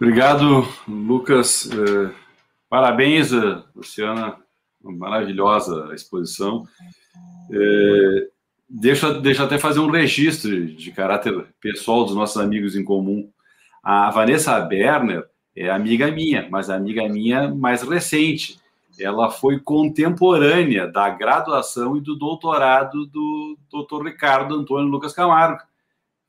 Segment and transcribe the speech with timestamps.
[0.00, 1.68] Obrigado, Lucas.
[1.70, 2.10] É,
[2.70, 4.38] parabéns, é, Luciana.
[4.82, 6.66] Maravilhosa a exposição.
[7.52, 8.28] É,
[8.66, 13.30] deixa, deixa até fazer um registro de caráter pessoal dos nossos amigos em comum.
[13.82, 18.58] A Vanessa Berner é amiga minha, mas amiga minha mais recente.
[18.98, 24.06] Ela foi contemporânea da graduação e do doutorado do Dr.
[24.06, 25.60] Ricardo Antônio Lucas Camargo.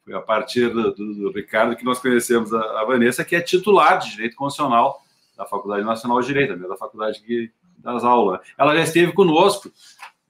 [0.03, 3.41] Foi a partir do, do, do Ricardo que nós conhecemos a, a, Vanessa, que é
[3.41, 5.01] titular de Direito Constitucional
[5.37, 8.41] da Faculdade Nacional de Direito, da faculdade que das aulas.
[8.57, 9.71] Ela já esteve conosco,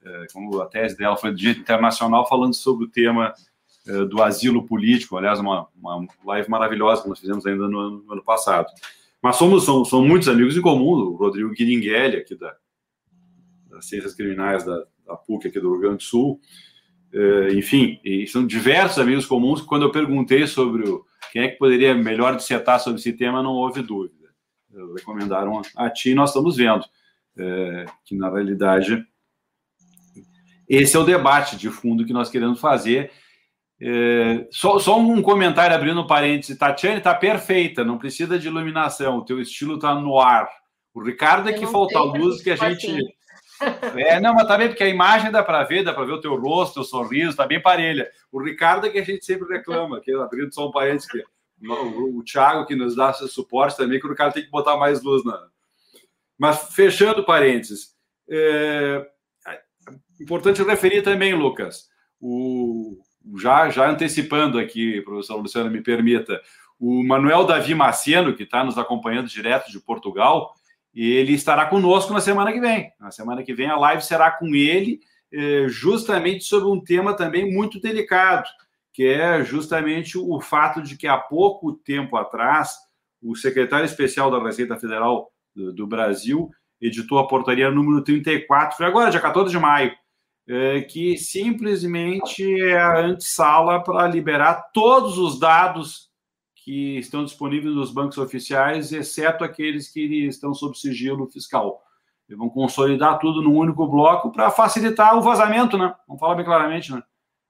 [0.04, 3.34] é, como a tese dela foi de Direito Internacional, falando sobre o tema
[3.86, 8.12] é, do asilo político, aliás, uma, uma live maravilhosa que nós fizemos ainda no, no
[8.12, 8.66] ano passado.
[9.20, 12.54] Mas somos são, são, muitos amigos em comum, o Rodrigo Guiringuelli, aqui da,
[13.70, 16.40] das Ciências Criminais da, da PUC, aqui do Rio Grande do Sul,
[17.54, 21.94] enfim, são diversos amigos comuns que, quando eu perguntei sobre o, quem é que poderia
[21.94, 24.28] melhor dissertar sobre esse tema, não houve dúvida.
[24.94, 29.02] recomendaram a, a ti e nós estamos vendo uh, que, na realidade,
[30.68, 33.10] esse é o debate de fundo que nós queremos fazer.
[33.80, 36.58] Uh, só, só, um comentário abrindo parênteses.
[36.58, 40.50] Tatiane está perfeita, não precisa de iluminação, o teu estilo está no ar.
[40.92, 42.90] O Ricardo é que falta luz que a gente.
[42.90, 43.21] Assim
[43.96, 46.20] é, não, mas tá bem, porque a imagem dá para ver, dá para ver o
[46.20, 48.10] teu rosto, o teu sorriso, tá bem parelha.
[48.30, 51.24] O Ricardo é que a gente sempre reclama, que abrindo só um parênteses aqui.
[51.62, 55.02] O, o Thiago que nos dá suporte também, que o Ricardo tem que botar mais
[55.02, 55.48] luz na.
[56.36, 57.94] Mas fechando parênteses,
[58.28, 59.06] é,
[60.20, 61.88] importante referir também, Lucas,
[62.20, 62.98] o,
[63.36, 66.40] já, já antecipando aqui, professor Luciano, me permita,
[66.78, 70.54] o Manuel Davi Maceno, que está nos acompanhando direto de Portugal,
[70.94, 72.90] e ele estará conosco na semana que vem.
[73.00, 75.00] Na semana que vem a live será com ele,
[75.32, 78.48] eh, justamente sobre um tema também muito delicado,
[78.92, 82.76] que é justamente o fato de que há pouco tempo atrás
[83.22, 86.50] o secretário especial da Receita Federal do Brasil
[86.80, 89.92] editou a portaria número 34, foi agora, dia 14 de maio,
[90.48, 96.10] eh, que simplesmente é a antessala para liberar todos os dados
[96.64, 101.82] que estão disponíveis nos bancos oficiais, exceto aqueles que estão sob sigilo fiscal.
[102.28, 105.94] Eles vão consolidar tudo num único bloco para facilitar o vazamento, né?
[106.06, 107.02] Vamos falar bem claramente, né?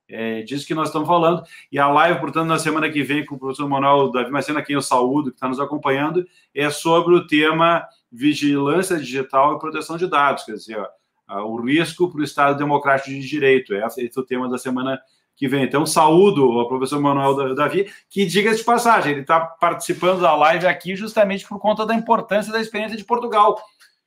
[0.09, 1.43] É disso que nós estamos falando.
[1.71, 4.75] E a live, portanto, na semana que vem, com o professor Manuel Davi Macena, quem
[4.75, 10.07] eu saúdo, que está nos acompanhando, é sobre o tema vigilância digital e proteção de
[10.07, 10.85] dados, quer dizer,
[11.29, 13.75] o risco para o Estado Democrático de Direito.
[13.75, 15.03] Esse é o tema da semana que
[15.49, 15.65] vem.
[15.65, 20.67] Então, saúdo o professor Manuel Davi, que diga de passagem, ele está participando da live
[20.67, 23.61] aqui justamente por conta da importância da experiência de Portugal,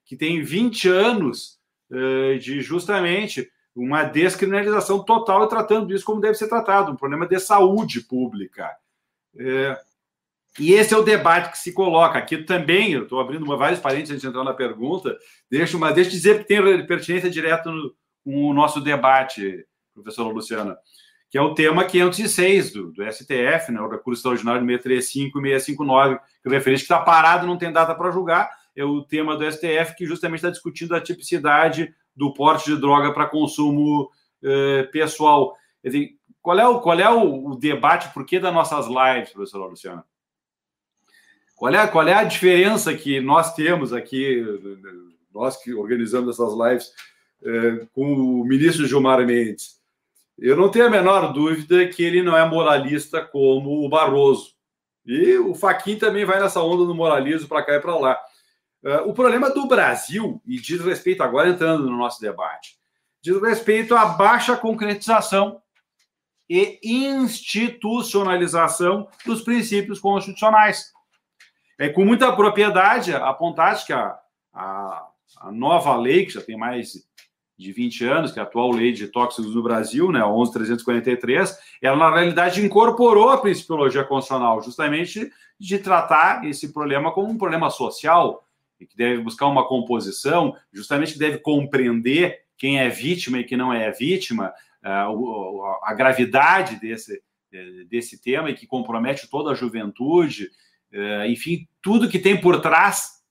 [0.05, 1.59] que tem 20 anos
[1.91, 7.27] uh, de justamente uma descriminalização total e tratando isso como deve ser tratado, um problema
[7.27, 8.71] de saúde pública.
[9.37, 9.77] É,
[10.57, 12.17] e esse é o debate que se coloca.
[12.17, 15.17] Aqui também, eu estou abrindo uma, vários parênteses antes de entrar na pergunta,
[15.51, 20.29] deixa, uma, deixa eu dizer que tem pertinência direta no, com o nosso debate, professora
[20.29, 20.77] Luciana
[21.35, 26.19] que é o tema 506 do, do STF, né, o recurso extraordinário 635 e 659,
[26.41, 29.43] que o referente que está parado não tem data para julgar, é o tema do
[29.51, 34.09] STF que justamente está discutindo a tipicidade do porte de droga para consumo
[34.41, 35.57] eh, pessoal.
[35.83, 39.65] Dizer, qual é, o, qual é o, o debate, por que das nossas lives, professora
[39.65, 40.05] Luciana?
[41.53, 44.41] Qual é, qual é a diferença que nós temos aqui,
[45.33, 46.93] nós que organizamos essas lives,
[47.43, 49.74] eh, com o ministro Gilmar Mendes?
[50.37, 54.53] Eu não tenho a menor dúvida que ele não é moralista como o Barroso.
[55.05, 58.19] E o Faquin também vai nessa onda do moralismo para cá e para lá.
[58.83, 62.77] Uh, o problema do Brasil, e diz respeito, agora entrando no nosso debate,
[63.21, 65.61] diz respeito à baixa concretização
[66.49, 70.91] e institucionalização dos princípios constitucionais.
[71.79, 74.17] É com muita propriedade apontar que a,
[74.53, 75.07] a,
[75.41, 77.05] a nova lei, que já tem mais
[77.57, 81.95] de 20 anos, que é a atual lei de tóxicos no Brasil, né, 11343, ela
[81.95, 88.45] na realidade incorporou a principiologia constitucional, justamente de tratar esse problema como um problema social,
[88.77, 93.71] e que deve buscar uma composição, justamente deve compreender quem é vítima e quem não
[93.71, 94.53] é vítima,
[94.83, 97.21] a gravidade desse,
[97.89, 100.49] desse tema e que compromete toda a juventude,
[101.27, 103.23] enfim, tudo que tem por trás,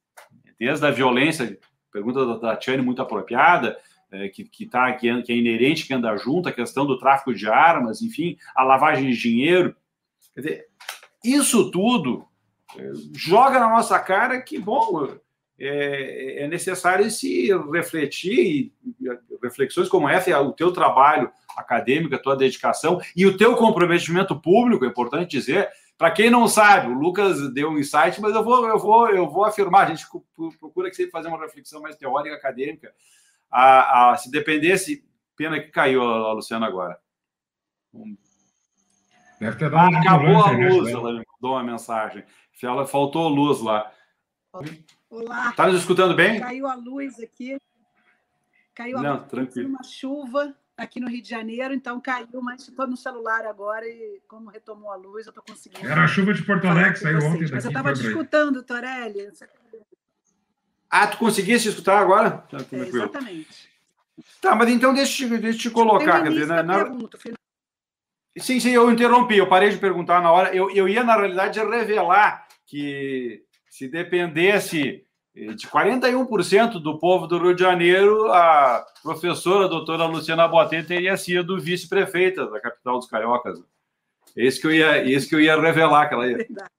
[0.59, 1.59] desde a violência,
[1.93, 3.79] pergunta da Tatiane muito apropriada,
[4.15, 6.99] é, que, que, tá, que, é, que é inerente, que anda junto, a questão do
[6.99, 9.75] tráfico de armas, enfim, a lavagem de dinheiro.
[10.35, 10.67] Quer dizer,
[11.25, 12.27] isso tudo
[12.79, 15.09] é, joga na nossa cara que, bom,
[15.59, 19.09] é, é necessário se refletir, e
[19.43, 24.85] reflexões como essa, o teu trabalho acadêmico, a tua dedicação e o teu comprometimento público,
[24.85, 28.67] é importante dizer, Para quem não sabe, o Lucas deu um insight, mas eu vou,
[28.67, 29.87] eu vou, eu vou afirmar.
[29.87, 30.07] A gente
[30.59, 32.93] procura que sempre fazer uma reflexão mais teórica, acadêmica.
[33.57, 36.99] A, a, se dependesse, pena que caiu a, a Luciana agora.
[39.39, 42.25] Deve ter dado ah, acabou a luz, ela me mandou uma mensagem.
[42.61, 43.93] Ela faltou luz lá.
[45.09, 45.51] Olá.
[45.51, 46.41] Está nos escutando bem?
[46.41, 47.57] Caiu a luz aqui.
[48.75, 49.29] Caiu a Não, luz.
[49.29, 49.69] Tranquilo.
[49.69, 54.21] Uma chuva aqui no Rio de Janeiro, então caiu, mas estou no celular agora e
[54.27, 55.87] como retomou a luz, eu estou conseguindo.
[55.87, 57.49] Era a chuva de Porto Alegre, saiu ontem.
[57.53, 59.31] Mas eu estava te escutando, Torelli.
[60.97, 62.45] Ah, tu conseguisse escutar agora?
[62.49, 63.69] Tá, é, exatamente.
[64.41, 66.23] Tá, mas então deixa, deixa eu te colocar.
[66.23, 66.85] Quer dizer, na, na...
[66.85, 67.19] Pergunta,
[68.39, 70.55] Sim, sim, eu interrompi, eu parei de perguntar na hora.
[70.55, 75.05] Eu, eu ia, na realidade, revelar que se dependesse
[75.35, 81.17] de 41% do povo do Rio de Janeiro, a professora a doutora Luciana Boatê teria
[81.17, 83.61] sido vice-prefeita da capital dos cariocas.
[84.37, 86.27] Esse que eu ia, esse que eu ia revelar, que ela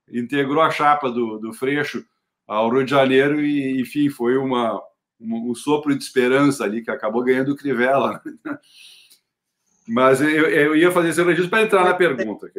[0.10, 2.06] integrou a chapa do, do Freixo
[2.48, 4.82] ao Rio de Janeiro e, enfim, foi uma,
[5.20, 8.22] um, um sopro de esperança ali que acabou ganhando o Crivella.
[9.88, 12.52] Mas eu, eu ia fazer esse registro para entrar na pergunta.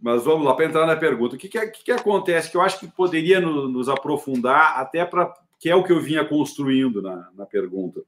[0.00, 1.36] Mas vamos lá, para entrar na pergunta.
[1.36, 5.04] O que, que, que, que, acontece que eu acho que poderia no, nos aprofundar, até
[5.04, 5.32] para.
[5.58, 8.02] que é o que eu vinha construindo na, na pergunta.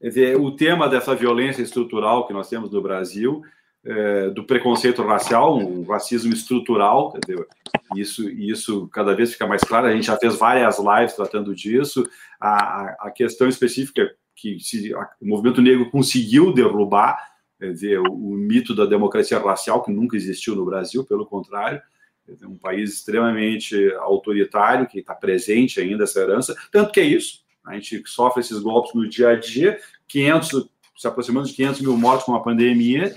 [0.00, 3.42] Quer dizer, o tema dessa violência estrutural que nós temos no Brasil,
[3.84, 7.46] é, do preconceito racial, um racismo estrutural, dizer,
[7.94, 9.86] isso, isso cada vez fica mais claro.
[9.86, 12.06] A gente já fez várias lives tratando disso.
[12.40, 18.36] A, a questão específica que se, a, o movimento negro conseguiu derrubar dizer, o, o,
[18.36, 21.80] mito da democracia racial, que nunca existiu no Brasil, pelo contrário,
[22.28, 27.44] é um país extremamente autoritário, que está presente ainda essa herança, tanto que é isso,
[27.64, 29.78] a gente sofre esses golpes no dia a dia,
[30.08, 33.14] 500, se aproximando de 500 mil mortos com a pandemia,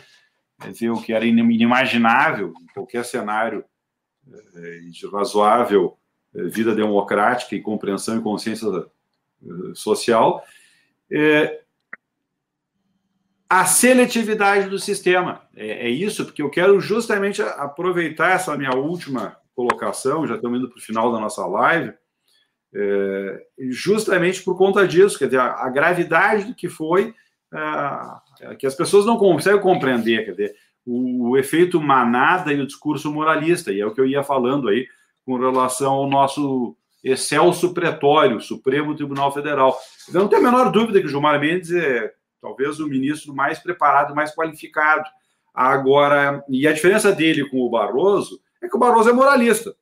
[0.62, 3.64] quer dizer, o que era inimaginável em qualquer cenário
[4.56, 5.98] é, de razoável
[6.36, 8.68] é, vida democrática e compreensão e consciência
[9.76, 10.44] social,
[11.12, 11.62] é,
[13.50, 15.42] a seletividade do sistema.
[15.56, 20.70] É, é, isso, porque eu quero justamente aproveitar essa minha última colocação, já estamos indo
[20.70, 21.94] para o final da nossa live,
[22.74, 27.16] é, justamente por conta disso, quer dizer, a, gravidade do que foi,
[27.54, 27.58] é,
[28.58, 30.56] que as pessoas não conseguem compreender, quer dizer,
[30.86, 34.70] o, o, efeito manada e o discurso moralista, e é o que eu ia falando
[34.70, 34.88] aí
[35.26, 39.78] com relação ao nosso excelso pretório, Supremo Tribunal Federal.
[40.08, 42.12] Eu não tenho a menor dúvida que o Gilmar Mendes é
[42.42, 45.04] talvez o ministro mais preparado, mais qualificado.
[45.54, 49.76] Agora, e a diferença dele com o Barroso é que o Barroso é moralista.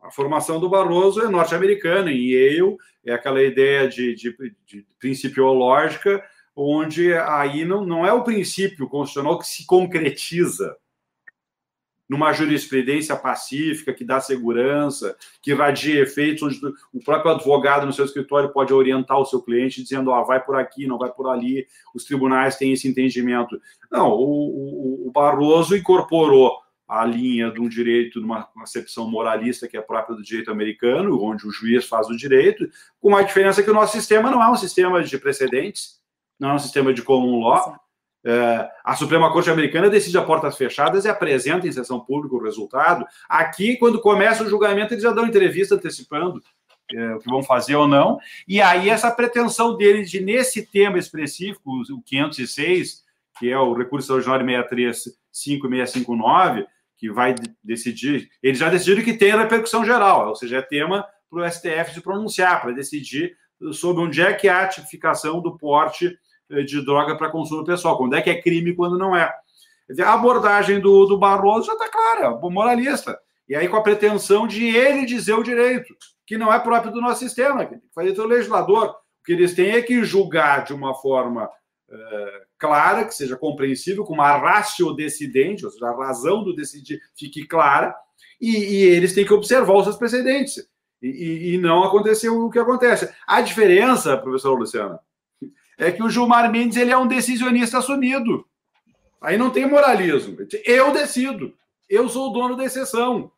[0.00, 4.34] A formação do Barroso é norte-americana, em Yale, é aquela ideia de, de,
[4.66, 6.22] de principiológica,
[6.62, 10.76] onde aí não, não é o princípio constitucional que se concretiza,
[12.08, 16.60] numa jurisprudência pacífica, que dá segurança, que radia efeitos, onde
[16.92, 20.56] o próprio advogado no seu escritório pode orientar o seu cliente, dizendo, ah, vai por
[20.56, 23.60] aqui, não vai por ali, os tribunais têm esse entendimento.
[23.90, 26.58] Não, o, o, o Barroso incorporou
[26.88, 31.22] a linha de um direito, de uma acepção moralista que é própria do direito americano,
[31.22, 32.68] onde o juiz faz o direito,
[32.98, 35.99] com uma diferença que o nosso sistema não é um sistema de precedentes,
[36.40, 37.78] não é um sistema de common law,
[38.24, 42.42] é, a Suprema Corte Americana decide a portas fechadas e apresenta em sessão pública o
[42.42, 43.06] resultado.
[43.28, 46.42] Aqui, quando começa o julgamento, eles já dão entrevista antecipando
[46.92, 48.18] é, o que vão fazer ou não.
[48.46, 53.04] E aí, essa pretensão deles de, nesse tema específico, o 506,
[53.38, 56.12] que é o recurso extraordinário 635
[56.98, 61.40] que vai decidir, eles já decidiram que tem repercussão geral, ou seja, é tema para
[61.40, 63.34] o STF se pronunciar, para decidir
[63.72, 66.14] sobre onde é que há a tipificação do porte
[66.66, 69.32] de droga para consumo pessoal, quando é que é crime quando não é.
[70.04, 73.18] A abordagem do, do Barroso já está clara, moralista.
[73.48, 77.00] E aí com a pretensão de ele dizer o direito, que não é próprio do
[77.00, 78.90] nosso sistema, fazer o legislador.
[78.90, 84.04] O que eles têm é que julgar de uma forma uh, clara, que seja compreensível,
[84.04, 87.94] com uma ratio decidente, ou seja, a razão do decidir fique clara,
[88.40, 90.64] e, e eles têm que observar os seus precedentes.
[91.02, 93.12] E, e, e não aconteceu o que acontece.
[93.26, 94.98] A diferença, professor Luciano,
[95.80, 98.44] é que o Gilmar Mendes ele é um decisionista assumido.
[99.20, 100.36] Aí não tem moralismo.
[100.64, 101.54] Eu decido.
[101.88, 103.32] Eu sou o dono da exceção.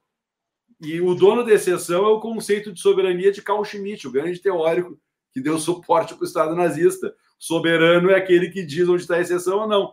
[0.81, 4.41] E o dono da exceção é o conceito de soberania de Carl Schmitt, o grande
[4.41, 4.99] teórico
[5.33, 7.15] que deu suporte para o Estado nazista.
[7.39, 9.93] Soberano é aquele que diz onde está a exceção ou não.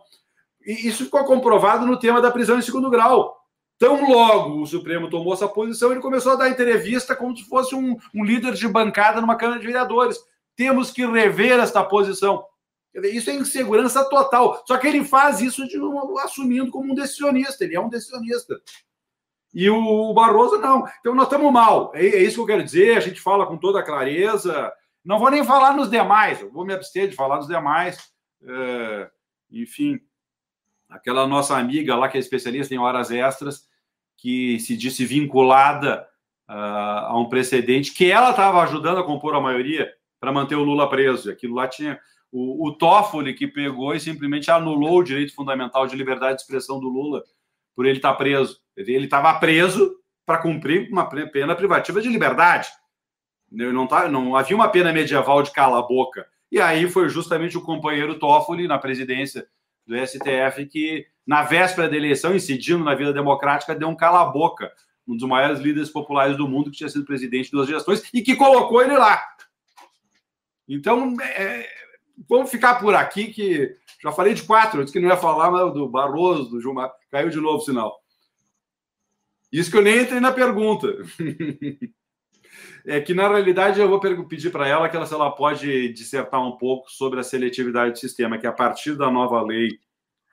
[0.66, 3.38] E isso ficou comprovado no tema da prisão em segundo grau.
[3.78, 7.74] Tão logo o Supremo tomou essa posição, ele começou a dar entrevista como se fosse
[7.74, 10.18] um, um líder de bancada numa Câmara de Vereadores
[10.60, 12.44] temos que rever esta posição.
[12.94, 14.62] Isso é insegurança total.
[14.66, 17.64] Só que ele faz isso um, assumindo como um decisionista.
[17.64, 18.60] Ele é um decisionista.
[19.54, 20.86] E o Barroso não.
[21.00, 21.92] Então nós estamos mal.
[21.94, 22.94] É, é, isso que eu quero dizer.
[22.94, 24.70] A gente fala com toda clareza.
[25.02, 26.42] Não vou nem falar nos demais.
[26.42, 28.12] Eu vou me abster de falar nos demais.
[28.46, 29.10] É,
[29.50, 29.98] enfim,
[30.90, 33.66] aquela nossa amiga lá que é especialista em horas extras,
[34.14, 36.06] que se disse vinculada
[36.46, 39.90] uh, a um precedente que ela estava ajudando a compor a maioria
[40.20, 41.30] para manter o Lula preso.
[41.30, 41.98] Aquilo lá tinha
[42.30, 46.78] o, o Toffoli que pegou e simplesmente anulou o direito fundamental de liberdade de expressão
[46.78, 47.24] do Lula
[47.74, 48.60] por ele estar tá preso.
[48.76, 49.96] Ele estava preso
[50.26, 52.68] para cumprir uma pena privativa de liberdade.
[53.50, 56.26] Não, tá, não havia uma pena medieval de cala a boca.
[56.52, 59.46] E aí foi justamente o companheiro Toffoli na presidência
[59.86, 64.26] do STF que, na véspera da eleição, incidindo na vida democrática, deu um cala a
[64.26, 64.70] boca,
[65.06, 68.22] um dos maiores líderes populares do mundo que tinha sido presidente de duas gestões e
[68.22, 69.20] que colocou ele lá.
[70.72, 71.68] Então, é,
[72.28, 75.74] vamos ficar por aqui, que já falei de quatro, disse que não ia falar mas
[75.74, 78.00] do Barroso, do Gilmar, caiu de novo o sinal.
[79.52, 80.86] Isso que eu nem entrei na pergunta.
[82.86, 86.40] é que, na realidade, eu vou pedir para ela que ela, se ela pode dissertar
[86.40, 89.70] um pouco sobre a seletividade do sistema, que a partir da nova lei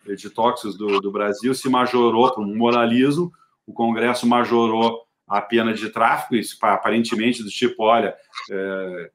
[0.06, 3.34] de tóxicos do, do Brasil se majorou para um moralismo,
[3.66, 8.16] o Congresso majorou a pena de tráfico, isso aparentemente do tipo, olha,
[8.52, 9.12] é,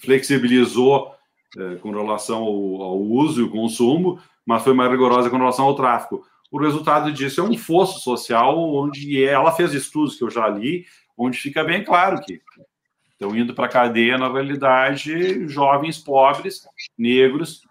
[0.00, 1.14] flexibilizou
[1.56, 5.64] é, com relação ao, ao, uso e o consumo, mas foi mais rigorosa com relação
[5.64, 6.24] ao tráfico.
[6.50, 10.86] O resultado disso é um fosso social onde ela fez estudos que eu já li,
[11.16, 12.40] onde fica bem claro que
[13.12, 16.66] estão indo para a cadeia, na realidade, jovens pobres,
[16.96, 17.66] negros,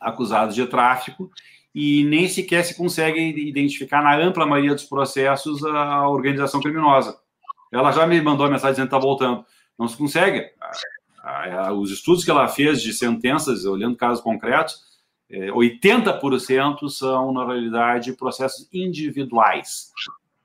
[0.00, 1.30] acusados de tráfico,
[1.74, 7.18] e nem sequer se consegue identificar na ampla maioria dos processos a organização criminosa.
[7.72, 9.44] Ela já me mandou a mensagem dizendo que está voltando.
[9.76, 10.48] Não se consegue
[11.76, 14.82] os estudos que ela fez de sentenças, olhando casos concretos,
[15.30, 19.90] 80% é, são, na realidade, processos individuais.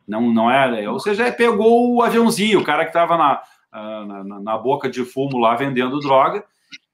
[0.08, 4.40] Não, não é, ou seja, é, pegou o aviãozinho, o cara que estava na, na,
[4.40, 6.44] na, boca de fumo lá vendendo droga,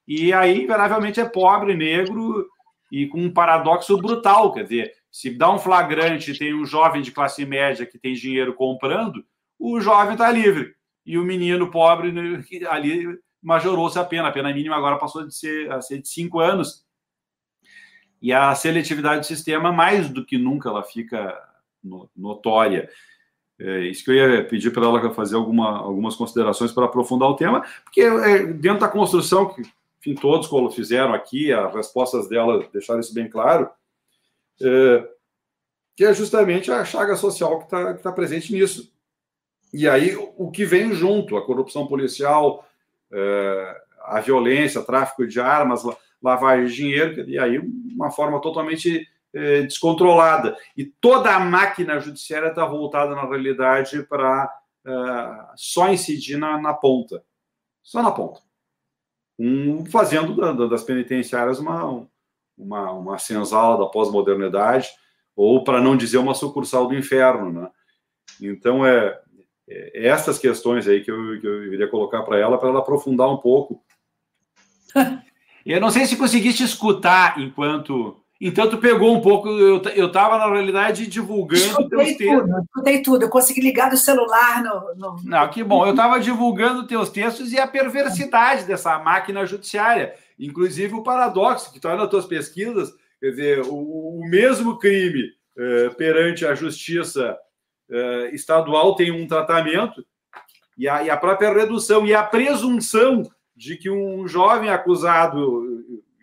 [0.07, 2.45] e aí, invariavelmente, é pobre, negro
[2.91, 4.53] e com um paradoxo brutal.
[4.53, 8.53] Quer dizer, se dá um flagrante tem um jovem de classe média que tem dinheiro
[8.53, 9.25] comprando,
[9.57, 10.75] o jovem está livre.
[11.05, 14.27] E o menino pobre né, ali majorou-se a pena.
[14.27, 16.83] A pena mínima agora passou de ser, a ser de cinco anos.
[18.21, 21.37] E a seletividade do sistema, mais do que nunca, ela fica
[22.15, 22.89] notória.
[23.59, 27.35] É isso que eu ia pedir para ela fazer alguma, algumas considerações para aprofundar o
[27.35, 29.61] tema, porque é, dentro da construção que
[29.99, 33.69] enfim, todos fizeram aqui, as respostas dela deixaram isso bem claro,
[34.61, 35.09] é,
[35.95, 38.93] que é justamente a chaga social que está tá presente nisso.
[39.73, 42.64] E aí o que vem junto, a corrupção policial,
[44.05, 45.83] a violência, tráfico de armas,
[46.21, 50.57] lavagem de dinheiro, e aí uma forma totalmente é, descontrolada.
[50.75, 54.51] E toda a máquina judiciária está voltada, na realidade, para
[54.85, 54.91] é,
[55.55, 57.23] só incidir na, na, ponta.
[57.83, 58.41] Só na ponta.
[59.37, 62.07] Um, fazendo da, das penitenciárias uma,
[62.57, 64.89] uma, uma senzala da pós-modernidade,
[65.35, 67.51] ou, para não dizer, uma sucursal do inferno.
[67.51, 67.69] Né?
[68.41, 69.21] Então, é,
[69.67, 73.37] essas questões aí que eu, que eu iria colocar para ela, para ela aprofundar um
[73.37, 73.83] pouco.
[75.65, 78.21] eu não sei se conseguiste escutar enquanto.
[78.39, 79.49] Então, tu pegou um pouco.
[79.49, 81.63] Eu estava, na realidade, divulgando.
[81.63, 82.63] Escutei teus tudo, textos.
[82.65, 83.23] escutei tudo.
[83.23, 84.95] Eu consegui ligar o celular no.
[84.95, 85.15] no...
[85.23, 85.85] Não, que bom.
[85.85, 90.13] Eu estava divulgando teus textos e a perversidade dessa máquina judiciária.
[90.37, 92.93] Inclusive o paradoxo que está nas tuas pesquisas.
[93.19, 95.23] Quer dizer, o, o mesmo crime
[95.57, 97.37] eh, perante a justiça
[97.89, 100.05] uh, estadual tem um tratamento
[100.77, 103.23] e a, e a própria redução e a presunção
[103.55, 105.65] de que um jovem acusado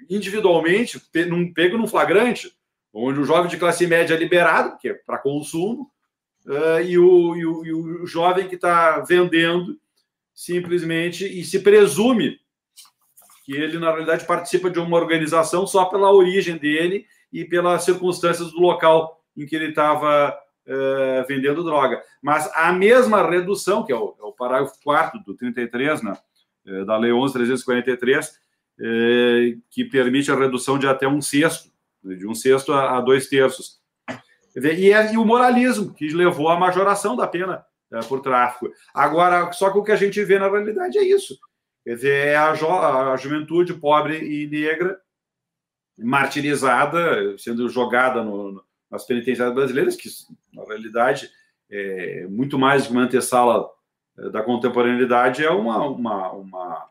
[0.08, 2.54] individualmente, num, pego num flagrante,
[2.92, 5.90] onde o jovem de classe média é liberado, que é para consumo,
[6.46, 9.78] uh, e, o, e, o, e, o, jovem que está vendendo
[10.34, 12.38] simplesmente e se presume
[13.44, 18.52] que ele, na realidade, participa de uma organização só pela origem dele e pelas circunstâncias
[18.52, 22.02] do local em que ele estava uh, vendendo droga.
[22.20, 26.16] Mas a mesma redução, que é o, é o parágrafo 4 do 33, né,
[26.66, 31.70] uh, da Lei 11.343, uh, que permite a redução de até um sexto,
[32.02, 33.80] de um sexto a, a dois terços.
[34.54, 37.64] E, é, e, o moralismo, que levou à majoração da pena
[38.08, 38.70] por tráfico.
[38.94, 41.38] Agora, só que o que a gente vê na realidade é isso.
[41.84, 44.98] Quer dizer, é a, jo a juventude pobre e negra
[45.98, 48.62] martirizada, sendo jogada no,
[48.92, 50.08] nas penitenciárias brasileiras, que
[50.52, 51.30] na realidade
[51.70, 53.66] é muito mais que uma antessala
[54.18, 56.88] é, da contemporaneidade, é uma, uma, uma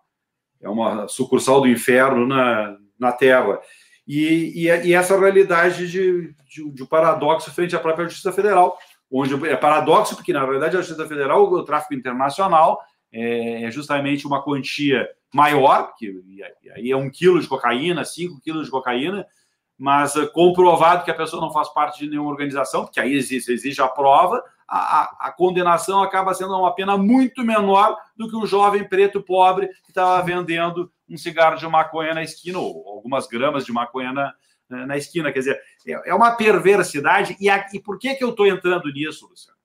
[0.60, 3.60] é uma sucursal do inferno na, na Terra.
[4.08, 8.78] E, e, e essa realidade de, de, de paradoxo frente à própria Justiça Federal,
[9.12, 12.80] onde é paradoxo, porque na verdade a Justiça Federal, o tráfico internacional,
[13.12, 16.24] é, é justamente uma quantia maior, que
[16.76, 19.26] aí é um quilo de cocaína, cinco quilos de cocaína,
[19.82, 23.52] mas eh, comprovado que a pessoa não faz parte de nenhuma organização, porque aí existe,
[23.52, 28.46] existe a prova, a, a, condenação acaba sendo uma pena muito menor do que o
[28.46, 33.66] jovem preto pobre que estava vendendo um cigarro de maconha na esquina, ou algumas gramas
[33.66, 34.36] de maconha na,
[34.70, 35.32] na esquina.
[35.32, 37.36] Quer dizer, é, é uma perversidade.
[37.40, 39.58] E, a, e por que, que eu estou entrando nisso, Luciano?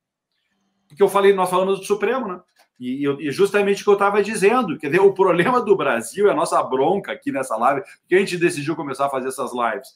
[0.88, 2.40] Porque eu falei, nós falamos do Supremo, né?
[2.80, 6.34] E, e justamente o que eu estava dizendo, quer dizer, o problema do Brasil, a
[6.34, 9.94] nossa bronca aqui nessa live, que a gente decidiu começar a fazer essas lives,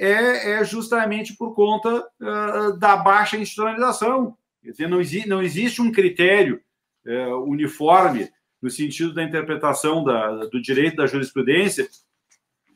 [0.00, 4.34] é, é justamente por conta uh, da baixa institucionalização.
[4.62, 6.60] Quer dizer, não, exi não existe um critério
[7.06, 8.30] uh, uniforme
[8.62, 11.86] no sentido da interpretação da, do direito da jurisprudência,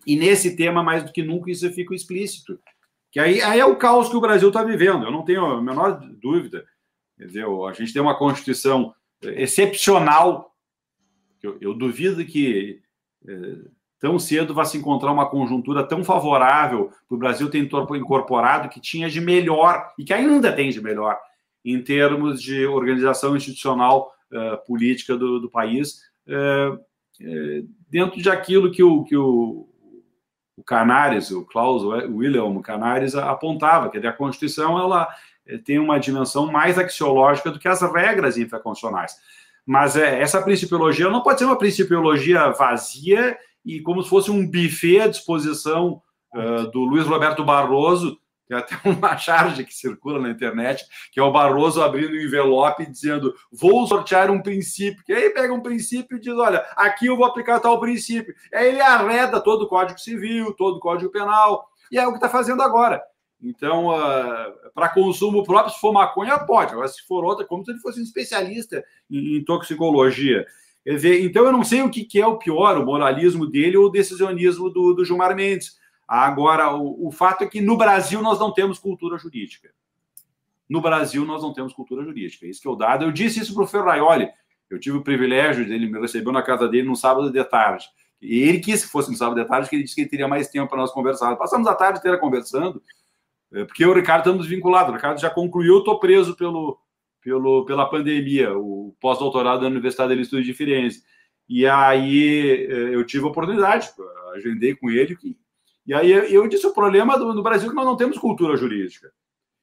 [0.07, 2.61] e nesse tema, mais do que nunca, isso fica explícito.
[3.11, 5.63] Que aí, aí é o caos que o Brasil está vivendo, eu não tenho a
[5.63, 6.67] menor dúvida.
[7.17, 10.55] Quer dizer, a gente tem uma Constituição excepcional.
[11.43, 12.83] Eu, eu duvido que
[13.27, 13.57] é,
[13.99, 18.81] tão cedo vá se encontrar uma conjuntura tão favorável para o Brasil ter incorporado que
[18.81, 21.19] tinha de melhor e que ainda tem de melhor
[21.65, 26.79] em termos de organização institucional uh, política do, do país, uh,
[27.89, 29.67] dentro de aquilo que o, que o,
[30.57, 35.09] o Canares, o Klaus Wilhelm Canares apontava, que a Constituição ela
[35.65, 39.17] tem uma dimensão mais axiológica do que as regras infraconstitucionais.
[39.65, 45.01] Mas essa principiologia não pode ser uma principiologia vazia e como se fosse um buffet
[45.01, 46.03] à disposição
[46.35, 51.23] uh, do Luiz Roberto Barroso, tem até uma charge que circula na internet, que é
[51.23, 55.03] o Barroso abrindo um envelope dizendo: vou sortear um princípio.
[55.05, 58.35] Que aí pega um princípio e diz: olha, aqui eu vou aplicar tal princípio.
[58.53, 62.17] Aí ele arreda todo o Código Civil, todo o Código Penal, e é o que
[62.17, 63.03] está fazendo agora.
[63.43, 66.73] Então, uh, para consumo próprio, se for maconha, pode.
[66.73, 70.47] Agora, se for outra, como se ele fosse um especialista em, em toxicologia.
[70.85, 73.77] Quer dizer, então eu não sei o que, que, é o pior, o moralismo dele
[73.77, 75.79] ou o decisionismo do, do Gilmar Mendes.
[76.07, 79.71] Agora, o, o fato é que no Brasil nós não temos cultura jurídica.
[80.69, 82.47] No Brasil nós não temos cultura jurídica.
[82.47, 83.05] Isso que eu dado.
[83.05, 84.29] Eu disse isso para o Ferraioli.
[84.69, 87.87] Eu tive o privilégio dele me recebeu na casa dele no sábado de tarde.
[88.21, 90.29] E ele quis que fosse no sábado de tarde, porque ele disse que ele teria
[90.29, 91.35] mais tempo para nós conversar.
[91.37, 92.83] Passamos a tarde inteira conversando.
[93.53, 94.91] É, porque o Ricardo estamos vinculados.
[94.91, 96.79] O Ricardo já concluiu, estou preso pelo,
[97.25, 101.03] pelo, pela pandemia, o pós-doutorado da Universidade do Estúdio de Firenze.
[101.49, 103.91] E aí é, eu tive a oportunidade,
[104.35, 105.17] agendei com ele.
[105.87, 108.57] E aí eu disse o problema do, do Brasil é que nós não temos cultura
[108.57, 109.11] jurídica.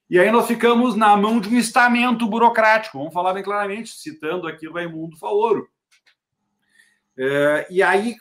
[0.10, 4.48] E aí nós ficamos na mão de um estamento burocrático, vamos falar bem claramente, citando
[4.48, 5.70] aqui o Raimundo Faoro.
[7.18, 8.16] É, e aí,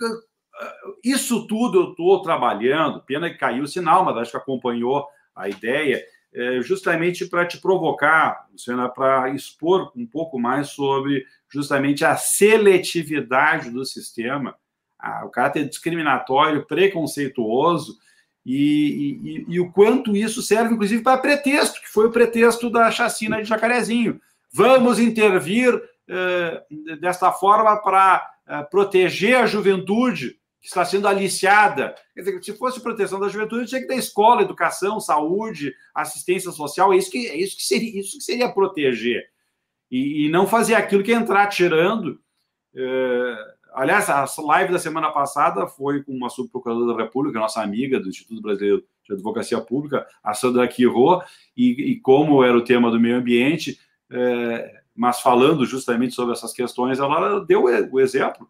[1.03, 5.48] isso tudo eu estou trabalhando, pena que caiu o sinal, mas acho que acompanhou a
[5.48, 12.16] ideia, é justamente para te provocar, Luciana, para expor um pouco mais sobre justamente a
[12.16, 14.55] seletividade do sistema,
[14.99, 17.99] a, o caráter discriminatório, preconceituoso,
[18.45, 22.90] e, e, e, o quanto isso serve, inclusive, para pretexto, que foi o pretexto da
[22.90, 24.19] chacina de Jacarezinho.
[24.53, 26.62] Vamos intervir eh,
[27.01, 31.94] desta forma para eh, proteger a juventude que está sendo aliciada.
[32.14, 36.92] Quer dizer, se fosse proteção da juventude, tinha que ter escola, educação, saúde, assistência social.
[36.92, 39.31] É isso que, é isso que, seria, isso que seria proteger.
[39.90, 42.20] E, e não fazer aquilo que é entrar tirando.
[42.75, 43.37] É,
[43.73, 48.09] aliás, a live da semana passada foi com uma subprocuradora da República, nossa amiga do
[48.11, 51.23] Instituto Brasileiro de Advocacia Pública, a Sandra Quirô,
[51.57, 56.53] e, e como era o tema do meio ambiente, é, mas falando justamente sobre essas
[56.53, 58.49] questões, ela deu o exemplo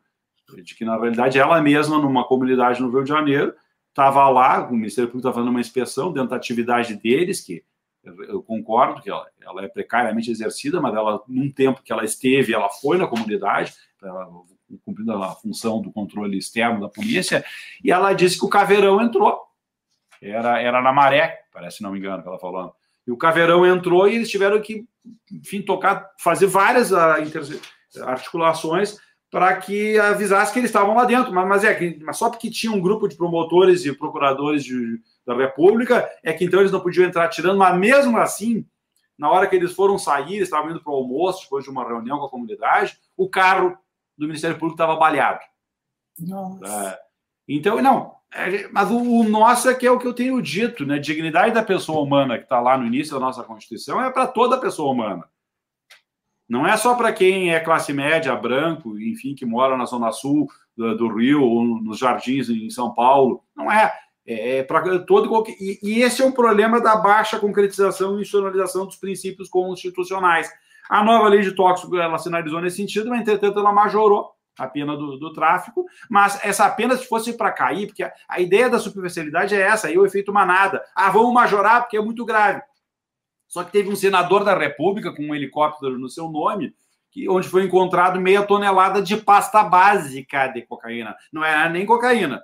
[0.57, 3.55] de que, na realidade, ela mesma, numa comunidade no Rio de Janeiro,
[3.89, 7.65] estava lá, o Ministério Público estava fazendo uma inspeção dentro da atividade deles, que
[8.05, 12.55] eu concordo que ela, ela, é precariamente exercida, mas ela, num tempo que ela esteve,
[12.55, 14.27] ela foi na comunidade, ela,
[14.85, 17.45] cumprindo a função do controle externo da polícia,
[17.85, 19.39] e ela disse que o caveirão entrou.
[20.23, 22.75] Era, era na maré, parece, não me engano, que ela falou.
[23.07, 24.87] E o caveirão entrou e eles tiveram que,
[25.33, 26.97] enfim, tocar, fazer várias uh,
[28.03, 28.99] articulações
[29.31, 31.33] para que avisasse que eles estavam lá dentro.
[31.33, 35.01] Mas, mas é que mas só porque tinha um grupo de promotores e procuradores de,
[35.25, 38.67] da República é que então eles não podiam entrar tirando, mas mesmo assim,
[39.17, 41.87] na hora que eles foram sair, eles estavam indo para o almoço, depois de uma
[41.87, 43.79] reunião com a comunidade, o carro
[44.19, 45.41] do Ministério Público estava baleado.
[46.19, 46.67] Nossa.
[46.67, 46.99] É,
[47.49, 50.85] então, não, é, mas o, o, nosso é que é o que eu tenho dito,
[50.87, 50.99] né?
[50.99, 54.61] Dignidade da pessoa humana que está lá no início da nossa Constituição é para toda
[54.61, 55.25] pessoa humana.
[56.51, 60.49] Não é só para quem é classe média, branco, enfim, que mora na zona sul
[60.77, 63.45] do, do Rio ou nos jardins em São Paulo.
[63.57, 63.93] Não é.
[64.27, 68.85] É, é para todo e, e esse é o problema da baixa concretização e institucionalização
[68.85, 70.51] dos princípios constitucionais.
[70.89, 74.97] A nova lei de tóxico ela sinalizou nesse sentido, mas entretanto ela majorou a pena
[74.97, 78.81] do, do tráfico, mas essa pena se fosse para cair, porque a, a, ideia da
[78.81, 80.83] superficialidade é essa, aí o efeito manada.
[80.97, 82.61] Ah, vamos majorar porque é muito grave.
[83.51, 86.73] Só que teve um senador da República com um helicóptero no seu nome,
[87.11, 91.17] que, onde foi encontrado meia tonelada de pasta básica de cocaína.
[91.33, 92.41] Não era nem cocaína,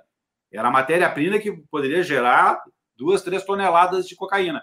[0.51, 2.61] era matéria-prima que poderia gerar
[2.97, 4.61] duas, três toneladas de cocaína.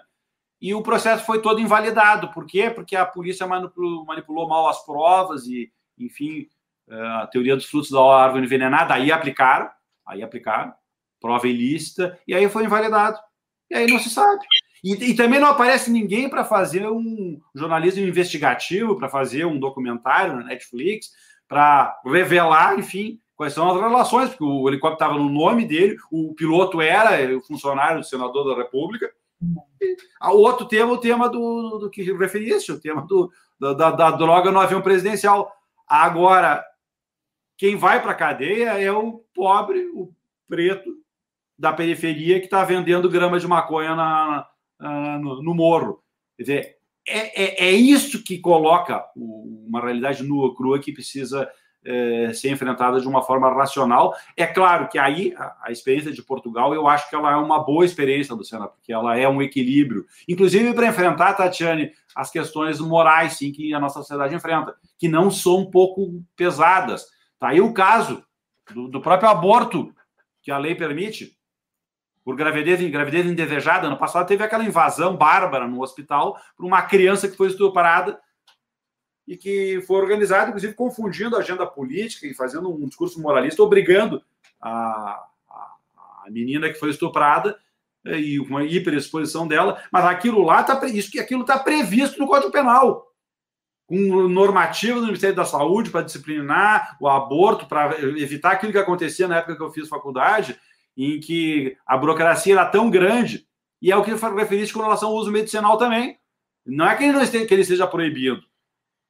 [0.61, 2.31] E o processo foi todo invalidado.
[2.31, 2.69] Por quê?
[2.69, 6.47] Porque a polícia manipulou, manipulou mal as provas e, enfim,
[6.87, 8.93] eh, a teoria dos frutos da árvore envenenada.
[8.93, 9.67] Aí aplicaram,
[10.05, 10.75] aí aplicaram,
[11.19, 13.17] prova ilícita, e aí foi invalidado.
[13.67, 14.45] E aí não se sabe.
[14.85, 20.35] E, e também não aparece ninguém para fazer um jornalismo investigativo, para fazer um documentário
[20.35, 21.09] na Netflix,
[21.47, 26.35] para revelar, enfim, quais são as relações, porque o helicóptero estava no nome dele, o
[26.35, 29.11] piloto era o funcionário do senador da República.
[30.21, 34.51] O outro tema, o tema do, do que referiste, o tema do, da, da droga
[34.51, 35.51] no avião presidencial.
[35.87, 36.63] Agora,
[37.57, 40.13] quem vai para a cadeia é o pobre, o
[40.47, 40.93] preto
[41.57, 44.47] da periferia que está vendendo grama de maconha na,
[44.79, 46.03] no, no, morro.
[46.37, 51.49] Quer dizer, é, é, é isso que coloca uma realidade nua, crua, que precisa
[51.85, 54.15] é, ser enfrentada de uma forma racional.
[54.35, 57.63] É claro que aí a, a, experiência de Portugal, eu acho que ela é uma
[57.63, 63.33] boa experiência, Luciana, porque ela é um equilíbrio, inclusive para enfrentar, Tatiane, as questões morais,
[63.33, 67.05] sim, que a nossa sociedade enfrenta, que não são um pouco pesadas.
[67.39, 68.23] Tá aí o caso
[68.73, 69.93] do, do próprio aborto
[70.41, 71.37] que a lei permite
[72.25, 73.87] por gravidez, gravidez indesejada.
[73.87, 78.19] No passado teve aquela invasão bárbara no hospital por uma criança que foi estuprada
[79.27, 84.23] e que foi organizado, inclusive confundindo a agenda política e fazendo um discurso moralista, obrigando
[84.59, 85.75] a, a,
[86.25, 87.57] a menina que foi estuprada
[88.05, 92.27] eh, e uma hiperexposição dela, mas aquilo lá está isso que aquilo está previsto no
[92.27, 93.11] Código Penal,
[93.87, 99.27] com normativa do Ministério da Saúde para disciplinar o aborto, para evitar aquilo que acontecia
[99.27, 100.59] na época que eu fiz faculdade,
[100.97, 103.47] em que a burocracia era tão grande,
[103.81, 106.17] e é o que eu referiste com relação ao uso medicinal também.
[106.65, 108.43] Não é que ele, não esteja, que ele seja proibido,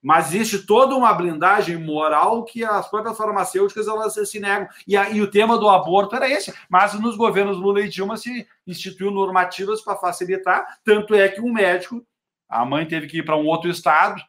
[0.05, 4.67] mas existe toda uma blindagem moral que as próprias farmacêuticas elas se negam.
[4.87, 6.53] E, a, e o tema do aborto era esse.
[6.69, 10.77] Mas nos governos Lula e Dilma se instituiu normativas para facilitar.
[10.83, 12.05] Tanto é que um médico,
[12.47, 14.21] a mãe teve que ir para um outro estado,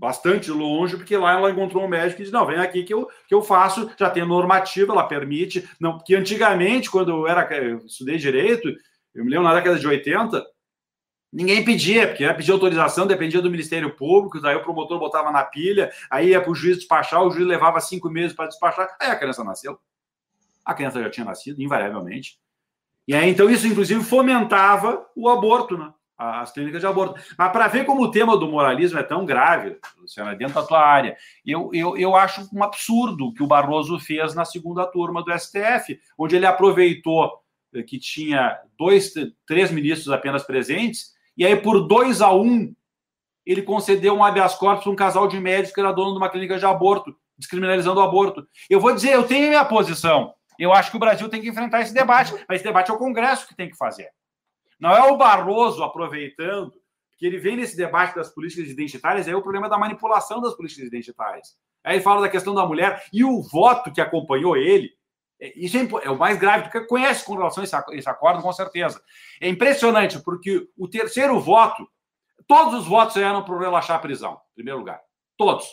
[0.00, 3.06] bastante longe, porque lá ela encontrou um médico e disse: Não, vem aqui que eu,
[3.28, 5.68] que eu faço, já tem normativa, ela permite.
[5.78, 8.68] Não, porque antigamente, quando eu era eu estudei direito,
[9.14, 10.42] eu me lembro na década de 80
[11.32, 15.44] Ninguém pedia, porque ia pedir autorização, dependia do Ministério Público, daí o promotor botava na
[15.44, 19.10] pilha, aí ia para o juiz despachar, o juiz levava cinco meses para despachar, aí
[19.10, 19.78] a criança nasceu.
[20.64, 22.36] A criança já tinha nascido, invariavelmente.
[23.06, 25.92] E aí, então, isso, inclusive, fomentava o aborto, né?
[26.20, 27.20] As clínicas de aborto.
[27.38, 30.80] Mas para ver como o tema do moralismo é tão grave, Luciana, dentro da tua
[30.80, 35.22] área, eu, eu, eu acho um absurdo o que o Barroso fez na segunda turma
[35.22, 37.40] do STF, onde ele aproveitou
[37.86, 39.12] que tinha dois,
[39.46, 42.74] três ministros apenas presentes e aí, por 2 a 1 um,
[43.46, 46.28] ele concedeu um habeas corpus para um casal de médicos que era dono de uma
[46.28, 48.46] clínica de aborto, descriminalizando o aborto.
[48.68, 50.34] Eu vou dizer, eu tenho minha posição.
[50.58, 52.98] Eu acho que o Brasil tem que enfrentar esse debate, mas esse debate é o
[52.98, 54.10] Congresso que tem que fazer.
[54.80, 56.72] Não é o Barroso aproveitando
[57.18, 60.54] que ele vem nesse debate das políticas identitárias, aí é o problema da manipulação das
[60.54, 61.54] políticas identitárias.
[61.84, 64.90] Aí ele fala da questão da mulher e o voto que acompanhou ele,
[65.40, 68.52] é, isso é, é, o mais grave, porque conhece com relação a esse acordo, com
[68.52, 69.02] certeza.
[69.40, 71.86] É impressionante, porque o terceiro voto,
[72.46, 75.00] todos os votos eram para relaxar a prisão, em primeiro lugar.
[75.36, 75.66] Todos.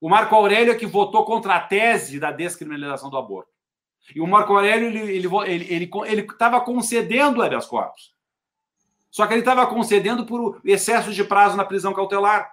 [0.00, 3.50] O Marco Aurélio é que votou contra a tese da descriminalização do aborto.
[4.14, 8.15] E o Marco Aurélio, ele estava ele, ele, ele, ele concedendo habeas corpus.
[9.16, 12.52] Só que ele estava concedendo por excesso de prazo na prisão cautelar.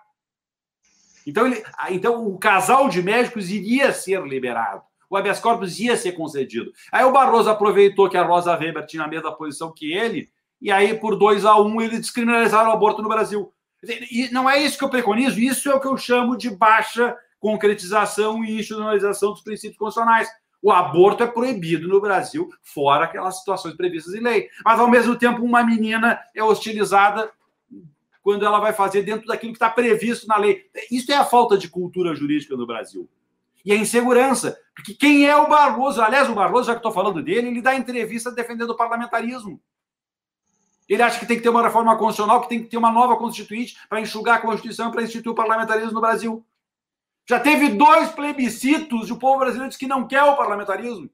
[1.27, 6.13] Então, ele, então, o casal de médicos iria ser liberado o habeas corpus ia ser
[6.13, 6.71] concedido.
[6.91, 10.71] Aí o Barroso aproveitou que a Rosa Weber tinha a mesma posição que ele, e
[10.71, 13.53] aí, por 2 a 1 um, eles descriminalizaram o aborto no Brasil.
[14.09, 17.15] E não é isso que eu preconizo, isso é o que eu chamo de baixa
[17.39, 20.27] concretização e institucionalização dos princípios constitucionais.
[20.63, 24.47] O aborto é proibido no Brasil, fora aquelas situações previstas em lei.
[24.63, 27.29] Mas, ao mesmo tempo, uma menina é hostilizada
[28.21, 30.65] quando ela vai fazer dentro daquilo que está previsto na lei.
[30.89, 33.09] Isso é a falta de cultura jurídica no Brasil
[33.65, 34.57] e a insegurança.
[34.73, 36.01] Porque quem é o Barroso?
[36.01, 39.59] Aliás, o Barroso, já que estou falando dele, ele dá entrevista defendendo o parlamentarismo.
[40.87, 43.15] Ele acha que tem que ter uma reforma constitucional, que tem que ter uma nova
[43.17, 46.45] constituinte para enxugar a Constituição, para instituir o parlamentarismo no Brasil.
[47.27, 51.09] Já teve dois plebiscitos e o povo brasileiro diz que não quer o parlamentarismo.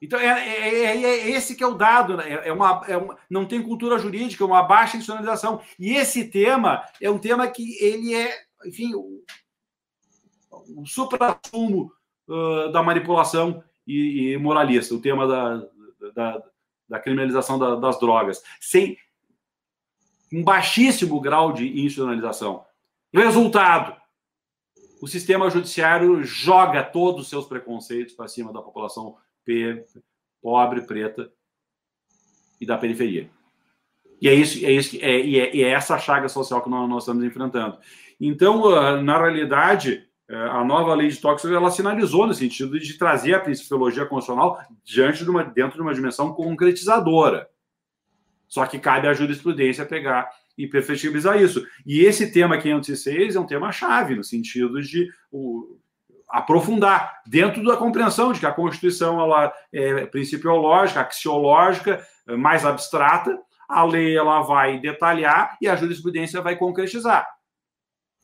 [0.00, 2.16] Então, é, é, é, é esse que é o dado.
[2.16, 2.32] Né?
[2.32, 5.60] É, é uma, é uma, não tem cultura jurídica, é uma baixa institucionalização.
[5.78, 8.30] E esse tema é um tema que ele é,
[8.66, 9.24] enfim, o,
[10.76, 11.90] o supra-sumo
[12.28, 15.66] uh, da manipulação e, e, moralista, o tema da,
[16.14, 16.42] da,
[16.88, 18.98] da criminalização da, das drogas, sem
[20.32, 22.64] um baixíssimo grau de institucionalização.
[23.14, 23.96] Resultado:
[25.00, 29.16] o sistema judiciário joga todos os seus preconceitos para cima da população
[30.42, 31.30] pobre, preta
[32.60, 33.30] e da periferia.
[34.20, 37.22] E é isso, é isso, é, é, é essa chaga social que nós, nós, estamos
[37.22, 37.76] enfrentando.
[38.18, 42.96] Então, ah, na realidade, eh, a nova lei de tóxicos ela sinalizou no sentido de
[42.96, 47.48] trazer a principiologia constitucional diante de uma, dentro de uma dimensão concretizadora.
[48.48, 51.66] Só que cabe à jurisprudência pegar e perfectibilizar isso.
[51.84, 55.78] E esse tema 506 é um tema chave no sentido de o,
[56.28, 62.04] aprofundar dentro da compreensão de que a Constituição ela é principiológica, axiológica,
[62.38, 63.38] mais abstrata,
[63.68, 67.26] a lei ela vai detalhar e a jurisprudência vai concretizar.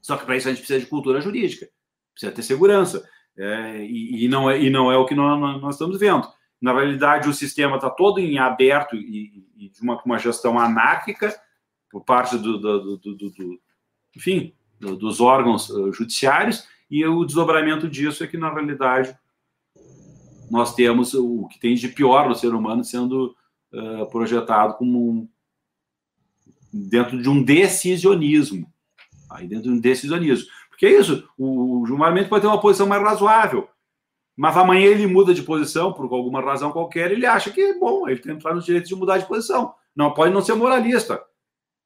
[0.00, 1.68] Só que para isso a gente precisa de cultura jurídica,
[2.12, 3.08] precisa ter segurança.
[3.36, 6.28] É, e, e, não é, e não é o que nós, nós estamos vendo.
[6.60, 11.34] Na realidade, o sistema está todo em aberto e, e, de uma, uma gestão anárquica
[11.92, 13.60] por parte do, do, do, do
[14.16, 19.16] enfim, dos órgãos uh, judiciários, e o desdobramento disso é que, na realidade,
[20.50, 23.36] nós temos o que tem de pior no ser humano sendo
[23.72, 25.28] uh, projetado como um,
[26.72, 28.70] dentro de um decisionismo.
[29.30, 30.46] Aí dentro de um decisionismo.
[30.68, 33.68] Porque é isso, o Mendes pode ter uma posição mais razoável,
[34.36, 38.20] mas amanhã ele muda de posição por alguma razão qualquer, ele acha que bom, ele
[38.20, 39.74] tem entrar no direito de mudar de posição.
[39.94, 41.22] Não pode não ser moralista.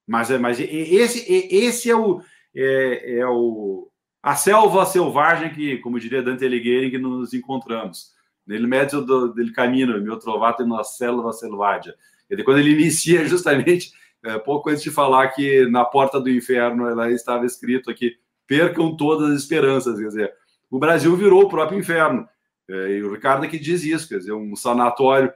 [0.06, 2.20] Mas, é, mas esse, esse é o,
[2.54, 3.90] é, é o,
[4.22, 8.14] a selva selvagem que, como diria Dante Alighieri, que nos encontramos.
[8.46, 11.92] Nele mezzo do, del cammino, meu trovato na selva selvagem.
[12.30, 13.90] E quando ele inicia justamente,
[14.24, 18.16] é, pouco antes de falar que na porta do inferno ela estava escrito aqui,
[18.46, 20.32] percam todas as esperanças, quer dizer,
[20.70, 22.28] o Brasil virou o próprio inferno.
[22.68, 25.32] É, e o Ricardo aqui diz isso, quer dizer, um sanatório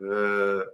[0.00, 0.68] é,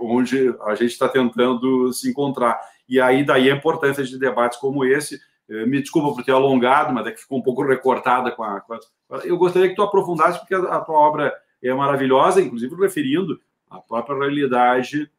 [0.00, 2.60] onde a gente está tentando se encontrar.
[2.88, 6.92] E aí daí a importância de debates como esse, eh, me desculpa por ter alongado,
[6.92, 8.60] mas é que ficou um pouco recortada com a.
[8.60, 8.78] Com a...
[9.24, 14.18] Eu gostaria que tu aprofundasse, porque a, tua obra é maravilhosa, inclusive referindo a própria
[14.18, 15.10] realidade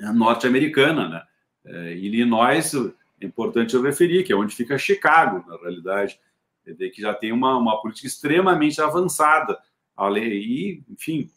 [0.00, 1.22] eh, norte-americana, né?
[1.68, 2.72] É, Illinois,
[3.20, 6.20] é importante eu referir, que é onde fica Chicago, na realidade,
[6.64, 9.58] que já tem uma, uma política extremamente avançada.
[9.96, 11.28] A lei, e, enfim,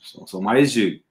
[0.00, 1.04] são, são mais de,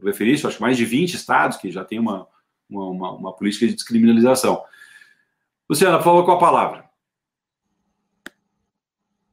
[0.00, 2.26] eu referi isso, acho que mais de 20 estados que já tem uma,
[2.68, 4.64] uma, uma, uma política de descriminalização.
[5.68, 6.90] Luciana, por favor, com a palavra.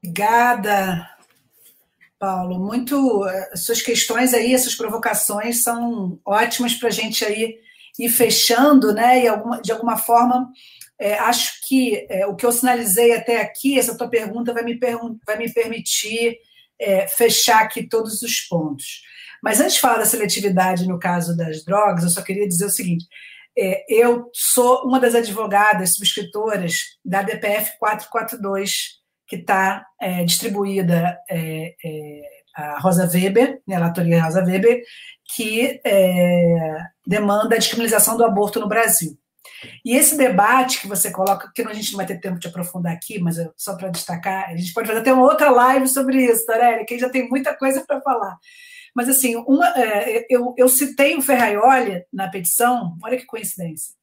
[0.03, 1.09] Obrigada,
[2.19, 2.59] Paulo.
[2.59, 3.27] Muito.
[3.27, 7.57] Eh, suas questões aí, essas provocações são ótimas para a gente aí
[7.97, 9.23] ir fechando, né?
[9.23, 10.51] E alguma, de alguma forma,
[10.99, 14.79] é, acho que é, o que eu sinalizei até aqui, essa tua pergunta vai me,
[15.25, 16.37] vai me permitir
[16.79, 19.01] é, fechar aqui todos os pontos.
[19.43, 22.69] Mas antes de falar da seletividade no caso das drogas, eu só queria dizer o
[22.69, 23.05] seguinte:
[23.57, 28.97] é, eu sou uma das advogadas subscritoras da DPF 442,
[29.27, 32.21] que está é, distribuída é, é,
[32.55, 34.81] a Rosa Weber, né, a relatoria Rosa Weber,
[35.35, 39.17] que é, demanda a descriminalização do aborto no Brasil.
[39.83, 42.93] E esse debate que você coloca, que a gente não vai ter tempo de aprofundar
[42.93, 46.45] aqui, mas só para destacar, a gente pode fazer até uma outra live sobre isso,
[46.45, 48.37] Tarelli, que já tem muita coisa para falar.
[48.95, 53.93] Mas, assim, uma, é, eu, eu citei o Ferraioli na petição, olha que coincidência,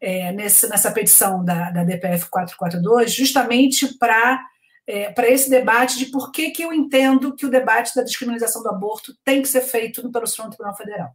[0.00, 4.40] é, nessa, nessa petição da, da DPF 442, justamente para
[4.86, 8.62] é, para esse debate de por que, que eu entendo que o debate da descriminalização
[8.62, 11.10] do aborto tem que ser feito pelo Supremo Tribunal Federal.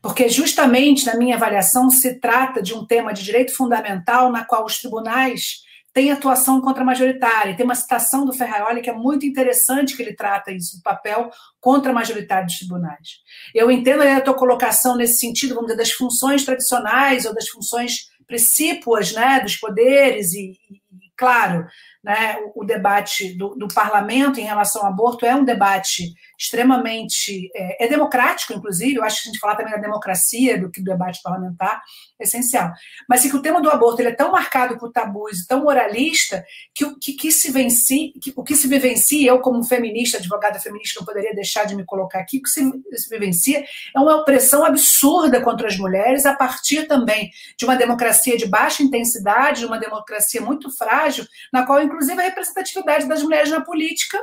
[0.00, 4.64] Porque, justamente, na minha avaliação, se trata de um tema de direito fundamental na qual
[4.64, 5.62] os tribunais
[5.92, 7.54] tem atuação contra-majoritária.
[7.54, 11.30] Tem uma citação do Ferraioli que é muito interessante que ele trata isso, o papel
[11.60, 13.20] contra-majoritário dos tribunais.
[13.54, 18.10] Eu entendo a tua colocação nesse sentido, vamos dizer, das funções tradicionais ou das funções
[18.26, 20.80] precípuas né, dos poderes e, e
[21.16, 21.66] claro,
[22.02, 27.84] né, o, debate do, do, parlamento em relação ao aborto é um debate extremamente é,
[27.84, 28.96] é, democrático, inclusive.
[28.96, 31.80] Eu acho que a gente falar também da democracia do que do debate parlamentar
[32.18, 32.72] é essencial.
[33.08, 35.62] Mas é que o tema do aborto ele é tão marcado por tabus e tão
[35.62, 40.18] moralista que o que, que se venci, que, o que se vivencia, eu como feminista,
[40.18, 44.00] advogada feminista, não poderia deixar de me colocar aqui, o que se, se vivencia é
[44.00, 49.60] uma opressão absurda contra as mulheres a partir também de uma democracia de baixa intensidade,
[49.60, 54.18] de uma democracia muito frágil, na qual inclusive a representatividade das mulheres na política.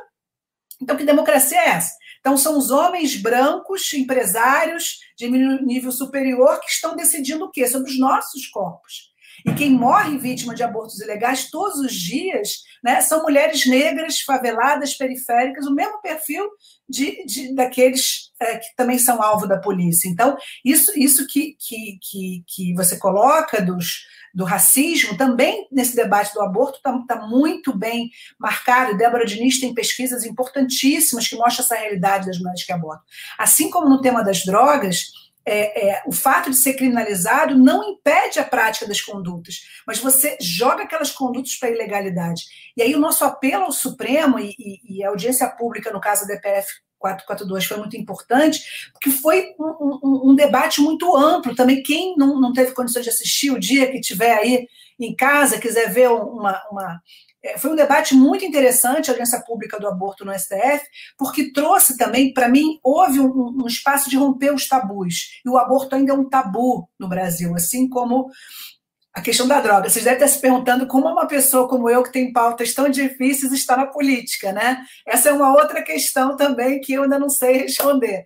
[0.82, 1.92] Então, que democracia é essa?
[2.20, 7.68] Então, são os homens brancos, empresários de nível superior, que estão decidindo o quê?
[7.68, 9.10] Sobre os nossos corpos.
[9.46, 14.96] E quem morre vítima de abortos ilegais todos os dias né, são mulheres negras, faveladas,
[14.96, 16.46] periféricas, o mesmo perfil
[16.89, 20.08] de, de daqueles é, que também são alvo da polícia.
[20.08, 26.34] Então, isso, isso que, que, que, que você coloca dos, do racismo, também nesse debate
[26.34, 28.97] do aborto está tá muito bem marcado.
[28.97, 33.06] Débora Diniz tem pesquisas importantíssimas que mostram essa realidade das mulheres que abortam.
[33.38, 35.12] Assim como no tema das drogas,
[35.50, 40.38] é, é, o fato de ser criminalizado não impede a prática das condutas, mas você
[40.40, 42.44] joga aquelas condutas para a ilegalidade.
[42.78, 46.28] E aí o nosso apelo ao Supremo e, e, e a audiência pública, no caso
[46.28, 46.68] da DPF
[47.00, 48.62] 442 foi muito importante,
[48.94, 51.56] porque foi um, um, um, debate muito amplo.
[51.56, 54.68] Também, quem não, não teve condições de assistir, o dia que tiver aí
[55.00, 56.62] em casa, quiser ver uma.
[56.70, 57.02] uma
[57.58, 60.84] foi um debate muito interessante, a audiência pública do aborto no STF,
[61.17, 65.39] porque trouxe também, para mim, houve um, um espaço de romper os tabus.
[65.45, 68.30] E o aborto ainda é um tabu no Brasil, assim como
[69.13, 69.89] a questão da droga.
[69.89, 73.52] Vocês devem estar se perguntando como uma pessoa como eu, que tem pautas tão difíceis,
[73.54, 74.84] está na política, né?
[75.08, 78.25] Essa é uma outra questão também que eu ainda não sei responder.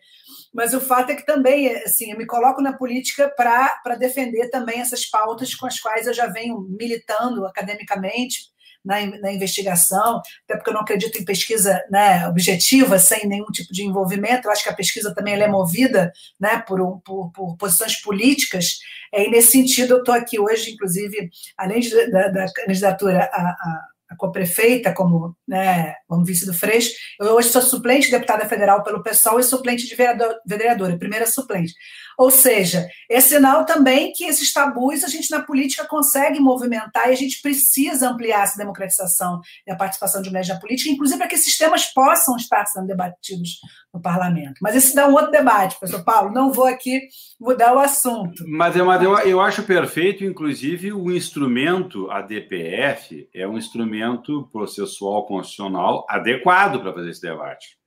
[0.54, 4.82] Mas o fato é que também, assim, eu me coloco na política para defender também
[4.82, 8.53] essas pautas com as quais eu já venho militando academicamente,
[8.84, 13.72] na, na, investigação, até porque eu não acredito em pesquisa né, objetiva, sem nenhum tipo
[13.72, 14.48] de envolvimento.
[14.48, 18.80] Eu acho que a pesquisa também é movida né, por, por, por, posições políticas.
[19.14, 23.42] É, e nesse sentido, eu estou aqui hoje, inclusive, além de, da, da, candidatura a,
[23.42, 26.92] a a prefeita como, né, como vice do Freixo.
[27.20, 31.74] Eu hoje sou suplente deputada federal pelo PSOL e suplente de vereador, vereadora, primeira suplente.
[32.18, 37.14] Ou seja, é sinal também que esses tabus a gente na política consegue movimentar e
[37.14, 41.28] a gente precisa ampliar essa democratização e a participação de mulheres na política, inclusive para
[41.28, 43.60] que esses temas possam estar sendo debatidos
[43.94, 44.56] no parlamento.
[44.62, 46.32] Mas esse dá um outro debate, professor Paulo.
[46.32, 47.02] Não vou aqui
[47.40, 48.44] mudar o assunto.
[48.48, 55.26] Mas, mas eu, eu acho perfeito, inclusive, o instrumento, a DPF, é um instrumento processual
[55.26, 57.83] constitucional adequado para fazer esse debate.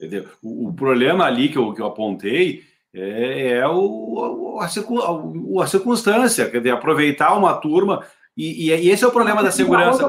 [0.00, 0.26] Entendeu?
[0.42, 5.66] O, o problema ali que eu, que eu apontei é, é o, a, a, a,
[5.66, 8.02] circunstância, quer dizer, aproveitar uma turma.
[8.34, 10.08] E, e esse é o problema da segurança.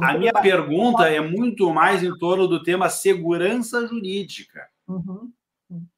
[0.00, 4.66] A, minha pergunta é muito mais em torno do tema segurança jurídica.
[4.88, 5.30] Uhum.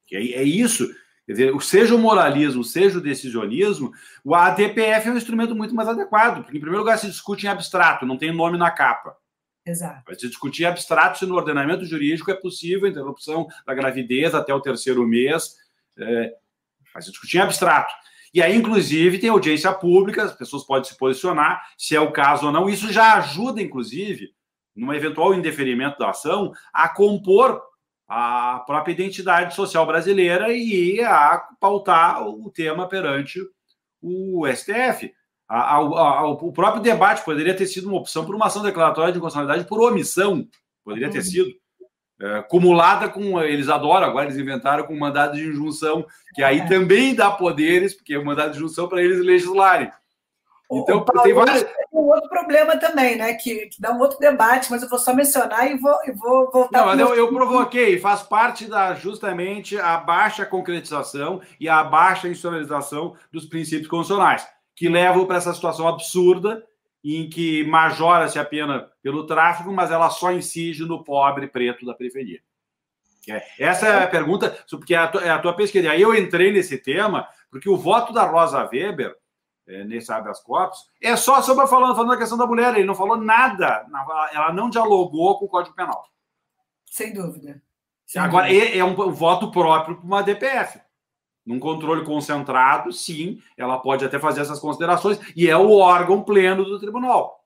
[0.04, 0.88] Que é, é isso.
[1.24, 3.92] Quer dizer, seja o moralismo, seja o decisionismo,
[4.24, 7.48] o ATPF é um instrumento muito mais adequado, porque, em primeiro lugar, se discute em
[7.48, 9.14] abstrato, não tem nome na capa.
[9.64, 10.02] Exato.
[10.06, 14.54] Vai se discutir abstrato se no ordenamento jurídico é possível a interrupção da gravidez até
[14.54, 15.56] o terceiro mês.
[15.98, 16.32] É,
[16.92, 17.92] vai se discutir em abstrato.
[18.32, 22.46] E aí, inclusive, tem audiência pública, as pessoas podem se posicionar se é o caso
[22.46, 22.68] ou não.
[22.68, 24.32] Isso já ajuda, inclusive,
[24.74, 27.60] num eventual indeferimento da ação, a compor
[28.12, 33.38] a própria identidade social brasileira e a pautar o tema perante
[34.02, 35.14] o STF.
[35.50, 39.10] A, a, a, o próprio debate poderia ter sido uma opção por uma ação declaratória
[39.10, 40.46] de inconstitucionalidade por omissão,
[40.84, 41.24] poderia ter uhum.
[41.24, 41.50] sido.
[42.22, 43.40] É, acumulada com.
[43.40, 46.68] Eles adoram, agora eles inventaram com mandado de injunção, que aí é.
[46.68, 49.90] também dá poderes, porque é o mandado de injunção para eles legislarem.
[50.70, 51.62] Então, Paulo, tem vários.
[51.62, 53.34] Tem um outro problema também, né?
[53.34, 56.48] Que, que, dá um outro debate, mas eu vou só mencionar e vou, e vou
[56.52, 56.94] voltar.
[56.94, 63.16] Não, eu, eu provoquei, faz parte da justamente a baixa concretização e a baixa institucionalização
[63.32, 64.46] dos princípios constitucionais
[64.80, 66.66] que levam para essa situação absurda
[67.04, 71.92] em que majora-se a pena pelo tráfico, mas ela só incide no pobre preto da
[71.92, 72.40] periferia.
[73.28, 75.90] É, essa é a pergunta, porque é a, tua, é a tua pesquisa.
[75.90, 79.14] Aí eu entrei nesse tema, porque o voto da Rosa Weber,
[79.68, 82.74] é, nesse habeas corpus, é só sobre falando, falando da questão da mulher.
[82.74, 83.84] Ele não falou nada,
[84.32, 86.02] ela não dialogou com o Código Penal.
[86.86, 87.62] Sem dúvida.
[88.06, 88.78] Sem Agora, dúvida.
[88.78, 90.80] É, um voto próprio para uma DPF.
[91.44, 96.64] Num controle concentrado, sim, ela pode até fazer essas considerações, e é o órgão pleno
[96.64, 97.44] do tribunal.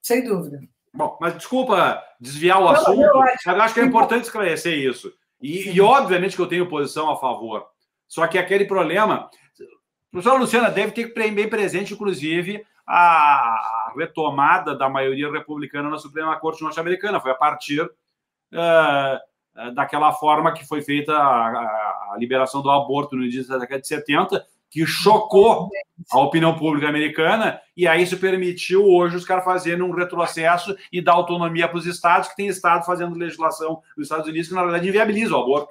[0.00, 0.60] Sem dúvida.
[0.94, 4.78] Bom, mas desculpa desviar o não, assunto, eu acho, eu acho que é importante esclarecer
[4.78, 5.12] isso.
[5.40, 7.66] E, e, obviamente que eu tenho posição a favor.
[8.06, 9.30] Só que aquele problema.
[9.58, 16.38] A professora Luciana deve ter bem presente, inclusive, a retomada da maioria republicana na Suprema
[16.40, 17.20] Corte norte-americana.
[17.20, 23.22] Foi a partir uh, daquela forma que foi feita a, a, liberação do aborto no
[23.22, 25.68] início da década de 70, que chocou
[26.10, 31.00] a opinião pública americana, e aí isso permitiu hoje os caras fazerem um retrocesso e
[31.00, 34.62] dar autonomia para os estados, que tem estado fazendo legislação nos Estados Unidos que, na
[34.62, 35.68] verdade, inviabiliza o aborto.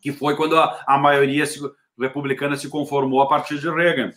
[0.00, 1.60] Que foi quando a, a maioria se,
[1.98, 4.10] republicana se conformou a partir de Reagan.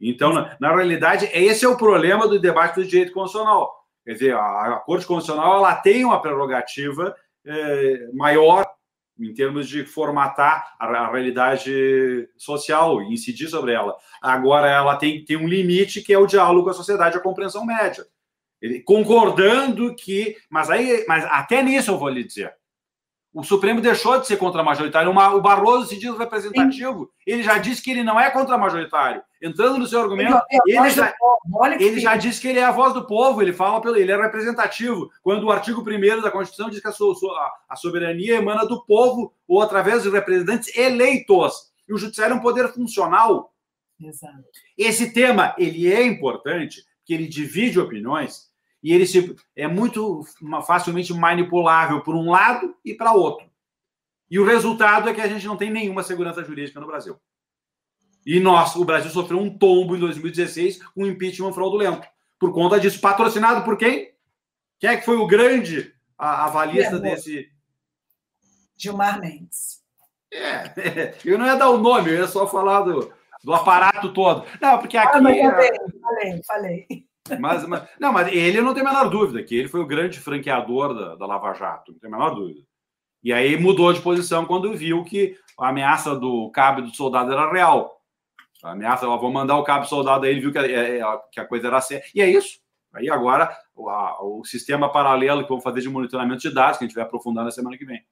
[0.00, 3.84] Então, na, na, realidade, esse é o problema do debate do direito constitucional.
[4.04, 7.14] Quer dizer, a, a Corte Constitucional ela tem uma prerrogativa
[7.46, 8.66] é, maior
[9.18, 13.96] em termos de formatar a, realidade social e incidir sobre ela.
[14.20, 17.64] Agora, ela tem, tem um limite que é o diálogo com a sociedade, a compreensão
[17.64, 18.04] média.
[18.60, 20.36] Ele, concordando que.
[20.48, 22.52] Mas, aí, mas até nisso eu vou lhe dizer
[23.34, 25.10] o Supremo deixou de ser contra-majoritário.
[25.10, 27.10] O Barroso se diz representativo.
[27.26, 29.20] Ele já disse que ele não é contra-majoritário.
[29.42, 31.12] Entrando no seu argumento, ele, já,
[31.80, 34.16] ele já disse que ele é a voz do povo, ele fala pelo, ele é
[34.16, 35.10] representativo.
[35.20, 40.04] Quando o artigo 1 da Constituição diz que a, soberania emana do povo ou através
[40.04, 41.72] dos representantes eleitos.
[41.88, 43.52] E o judiciário é um poder funcional.
[44.00, 44.44] Exato.
[44.78, 48.48] Esse tema ele é importante, porque ele divide opiniões,
[48.84, 50.22] e ele se, é muito
[50.66, 53.50] facilmente manipulável por um lado e para outro.
[54.30, 57.18] E o resultado é que a gente não tem nenhuma segurança jurídica no Brasil.
[58.26, 62.06] E nós, o Brasil sofreu um tombo em 2016 com um impeachment fraudulento.
[62.38, 64.12] Por conta disso, patrocinado por quem?
[64.78, 67.50] Quem é que foi o grande avalista desse?
[68.76, 69.82] Gilmar Mendes.
[70.30, 73.10] É, eu não ia dar o nome, eu ia só falar do,
[73.42, 74.46] do aparato todo.
[74.60, 75.16] Não, porque aqui.
[75.16, 75.70] Ah, mas falei,
[76.02, 77.13] falei, falei.
[77.40, 80.20] Mas, mas, não, mas ele não tem a menor dúvida que ele foi o grande
[80.20, 82.60] franqueador da, da Lava Jato, não tem a menor dúvida.
[83.22, 87.50] E aí mudou de posição quando viu que a ameaça do cabo do soldado era
[87.50, 87.98] real.
[88.62, 91.04] A ameaça, ó, vou mandar o cabo soldado aí, ele viu que a, é, é,
[91.32, 92.04] que a coisa era séria.
[92.14, 92.58] E é isso.
[92.92, 96.84] Aí agora o, a, o sistema paralelo que vamos fazer de monitoramento de dados, que
[96.84, 98.04] a gente vai aprofundar na semana que vem.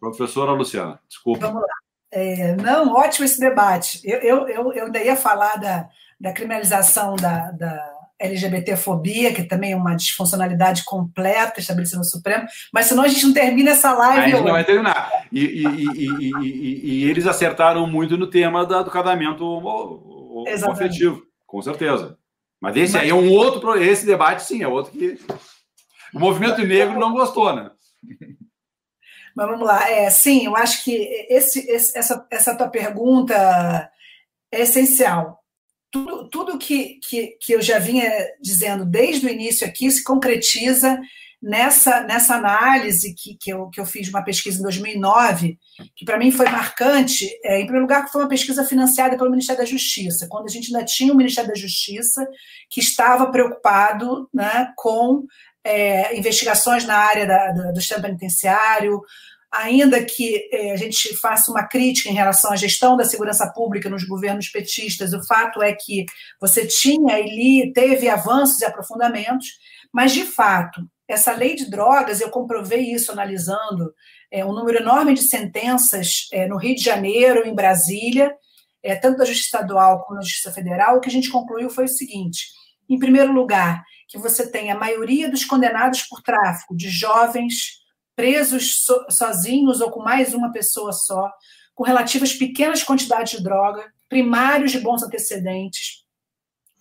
[0.00, 1.46] Professora Luciana, desculpa.
[1.46, 1.74] Vamos lá.
[2.10, 4.00] É, não, ótimo esse debate.
[4.02, 5.88] Eu, eu, eu, eu ainda ia falar da,
[6.18, 7.89] da criminalização da, da
[8.20, 13.32] LGBTfobia, que também é uma disfuncionalidade completa estabelecida no Supremo, mas senão a gente não
[13.32, 14.18] termina essa live.
[14.18, 15.10] A gente não vai terminar.
[15.32, 19.62] E, e, e, e, eles acertaram muito no tema da, do casamento
[20.70, 22.18] afetivo, com certeza.
[22.60, 23.02] Mas esse mas...
[23.02, 23.74] aí é um outro.
[23.82, 25.18] Esse debate, sim, é outro que.
[26.12, 27.70] O movimento negro não gostou, né?
[29.34, 29.88] Mas vamos lá.
[29.88, 30.92] É, sim, eu acho que
[31.30, 33.90] esse, esse, essa, essa tua pergunta
[34.52, 35.39] é essencial
[35.90, 38.10] tudo, tudo que, que, que eu já vinha
[38.40, 41.00] dizendo desde o início aqui se concretiza
[41.42, 45.58] nessa, nessa análise que, que, eu, que eu fiz uma pesquisa em 2009,
[45.96, 49.30] que para mim foi marcante, é, em primeiro lugar, que foi uma pesquisa financiada pelo
[49.30, 52.26] Ministério da Justiça, quando a gente ainda tinha o Ministério da Justiça
[52.68, 55.24] que estava preocupado né, com
[55.64, 59.00] é, investigações na área da, da, do sistema penitenciário,
[59.52, 63.90] ainda que eh, a gente faça uma crítica em relação à gestão da segurança pública
[63.90, 66.06] nos governos petistas, o fato é que
[66.40, 69.48] você tinha ali, teve avanços e aprofundamentos,
[69.92, 73.92] mas, de fato, essa lei de drogas, eu comprovei isso analisando
[74.30, 78.32] é, um número enorme de sentenças é, no Rio de Janeiro, em Brasília,
[78.82, 81.84] é, tanto da Justiça Estadual como da Justiça Federal, o que a gente concluiu foi
[81.84, 82.46] o seguinte:
[82.88, 87.79] em primeiro lugar, que você tem a maioria dos condenados por tráfico de jovens,
[88.20, 91.32] presos so, sozinhos ou com mais uma pessoa só,
[91.74, 96.04] com relativas pequenas quantidades de droga, primários de bons antecedentes.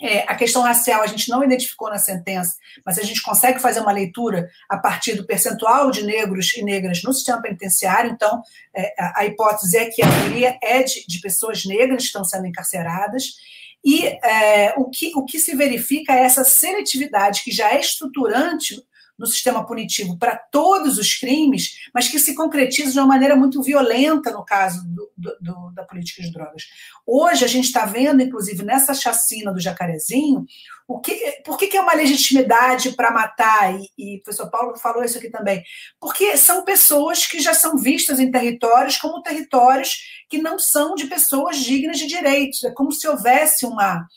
[0.02, 3.80] É, a questão racial a gente não identificou na sentença, mas a gente consegue fazer
[3.80, 8.12] uma leitura a partir do percentual de negros e negras no sistema penitenciário.
[8.12, 8.42] Então,
[8.76, 12.48] é, a, hipótese é que a maioria é de, de pessoas negras que estão sendo
[12.48, 13.36] encarceradas.
[13.84, 18.84] E é, o, que, o que se verifica é essa seletividade que já é estruturante
[19.20, 23.62] no sistema punitivo para todos os crimes, mas que se concretiza de uma maneira muito
[23.62, 25.12] violenta no caso do,
[25.42, 26.64] do, da política de drogas.
[27.06, 30.46] Hoje a gente está vendo, inclusive, nessa chacina do Jacarezinho,
[30.88, 31.14] o que,
[31.46, 33.76] por que, que é uma legitimidade para matar?
[33.76, 35.64] E, e o professor Paulo falou isso aqui também.
[36.00, 41.06] Porque são pessoas que já são vistas em territórios como territórios que não são de
[41.06, 42.64] pessoas dignas de direitos.
[42.64, 44.08] É como se houvesse uma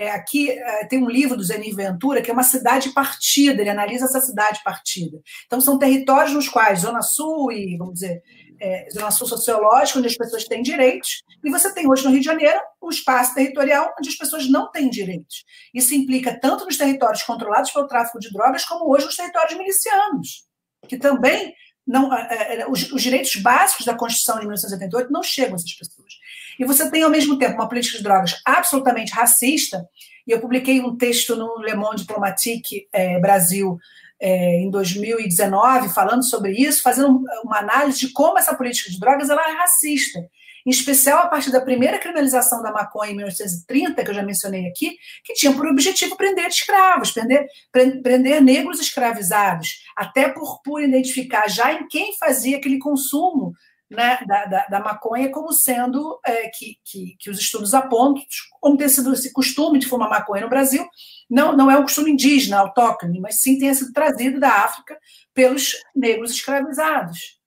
[0.00, 3.68] é, aqui é, tem um livro do Zenir Ventura que é uma cidade partida, ele
[3.68, 5.20] analisa essa cidade partida.
[5.44, 8.22] Então, são territórios nos quais Zona Sul e, vamos dizer,
[8.58, 12.20] é, Zona Sul sociológica, onde as pessoas têm direitos, e você tem hoje no Rio
[12.20, 15.44] de Janeiro um espaço territorial onde as pessoas não têm direitos.
[15.74, 20.46] Isso implica tanto nos territórios controlados pelo tráfico de drogas, como hoje nos territórios milicianos,
[20.88, 21.52] que também
[21.86, 25.74] não, é, é, os, os, direitos básicos da Constituição de 1988 não chegam a essas
[25.74, 26.12] pessoas.
[26.60, 29.88] E você tem, ao mesmo tempo, uma política de drogas absolutamente racista,
[30.26, 33.78] e eu publiquei um texto no Le Monde Diplomatique é, Brasil
[34.20, 39.30] é, em 2019 falando sobre isso, fazendo uma análise de como essa política de drogas
[39.30, 40.20] ela é racista.
[40.66, 44.66] Em especial a partir da primeira criminalização da maconha em 1930, que eu já mencionei
[44.66, 51.48] aqui, que tinha por objetivo prender escravos, prender, prender negros escravizados, até por, por identificar
[51.48, 53.54] já em quem fazia aquele consumo
[53.90, 58.22] né, da, da, da, maconha como sendo é, que, que, que, os estudos apontam
[58.60, 60.86] como ter sido esse costume de fumar maconha no Brasil,
[61.28, 64.96] não, não é um costume indígena, autóctone, mas sim tenha sido trazido da África
[65.34, 67.39] pelos negros escravizados.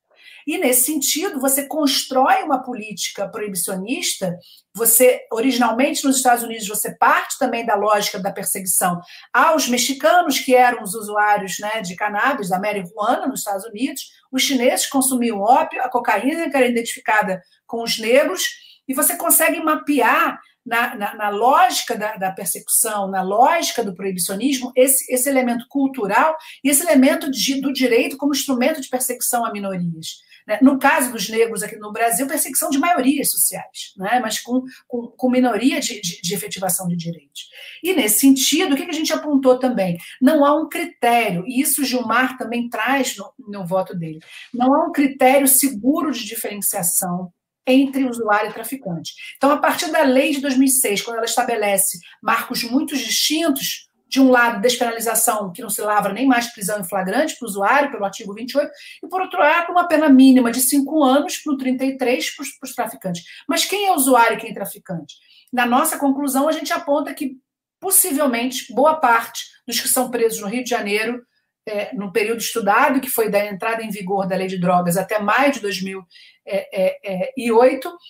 [0.48, 4.38] E, nesse sentido, você constrói uma política proibicionista.
[4.76, 9.00] Você, originalmente, nos Estados Unidos, você parte também da lógica da perseguição
[9.32, 14.42] aos mexicanos, que eram os usuários né, de cannabis, da marihuana nos Estados Unidos, os
[14.42, 18.48] chineses consumiam ópio, a cocaína, que era identificada com os negros,
[18.88, 24.72] e você consegue mapear na, na, na, lógica da, da, persecução, na lógica do proibicionismo,
[24.76, 29.52] esse, esse elemento cultural e esse elemento de, do direito como instrumento de perseguição a
[29.52, 30.20] minorias.
[30.48, 30.60] Né?
[30.62, 34.20] No caso dos negros aqui no Brasil, perseguição de maiorias sociais, né?
[34.22, 37.50] mas com, com, com minoria de, de, de, efetivação de direitos.
[37.82, 39.98] E, nesse sentido, o que a gente apontou também?
[40.22, 44.20] Não há um critério, e isso Gilmar também traz no, no voto dele,
[44.54, 47.32] não há um critério seguro de diferenciação
[47.66, 49.14] entre usuário e traficante.
[49.38, 54.30] Então, a partir da lei de 2006, quando ela estabelece marcos muito distintos, de um
[54.30, 58.06] lado, despenalização, que não se lavra nem mais prisão em flagrante para o usuário, pelo
[58.06, 62.36] artigo 28, e, por outro lado, uma pena mínima de cinco anos para o 33
[62.36, 63.24] para os traficantes.
[63.50, 65.16] Mas quem é usuário e quem é traficante?
[65.52, 67.38] Na nossa conclusão, a gente aponta que,
[67.80, 71.26] possivelmente, boa parte dos que são presos no Rio de Janeiro,
[71.66, 75.18] é, no período estudado, que foi da entrada em vigor da lei de drogas até
[75.18, 76.08] maio de 2008,
[76.46, 77.34] é, é,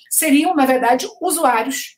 [0.09, 1.95] seriam, na verdade, usuários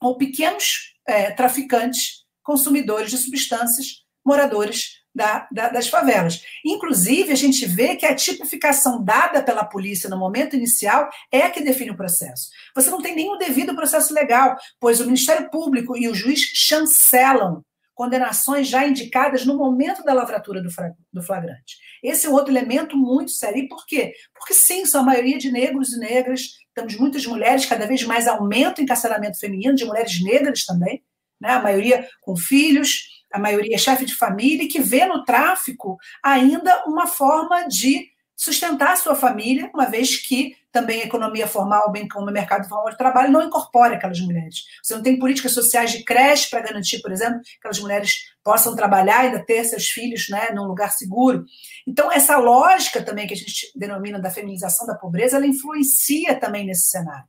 [0.00, 2.17] ou pequenos é, traficantes
[2.48, 6.40] consumidores de substâncias, moradores da, da, das favelas.
[6.64, 11.50] Inclusive, a gente vê que a tipificação dada pela polícia no momento inicial é a
[11.50, 12.48] que define o processo.
[12.74, 17.62] Você não tem nenhum devido processo legal, pois o Ministério Público e o juiz chancelam
[17.94, 21.76] condenações já indicadas no momento da lavratura do flagrante.
[22.02, 23.58] Esse é outro elemento muito sério.
[23.58, 24.14] E por quê?
[24.32, 28.26] Porque, sim, são a maioria de negros e negras, temos muitas mulheres, cada vez mais
[28.26, 31.02] aumenta o encarceramento feminino, de mulheres negras também,
[31.40, 31.50] né?
[31.50, 35.96] a maioria com filhos, a maioria é chefe de família, e que vê no tráfico
[36.22, 41.90] ainda uma forma de sustentar a sua família, uma vez que também a economia formal,
[41.90, 44.64] bem como o mercado formal de trabalho, não incorpora aquelas mulheres.
[44.80, 48.76] Você não tem políticas sociais de creche para garantir, por exemplo, que aquelas mulheres possam
[48.76, 51.44] trabalhar e ainda ter seus filhos né, num lugar seguro.
[51.86, 56.64] Então, essa lógica também que a gente denomina da feminização da pobreza, ela influencia também
[56.64, 57.24] nesse cenário.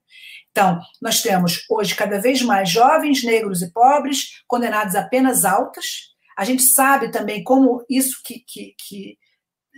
[0.51, 5.85] Então, nós temos hoje cada vez mais jovens, negros e pobres condenados a penas altas.
[6.37, 9.17] A gente sabe também como isso que, que, que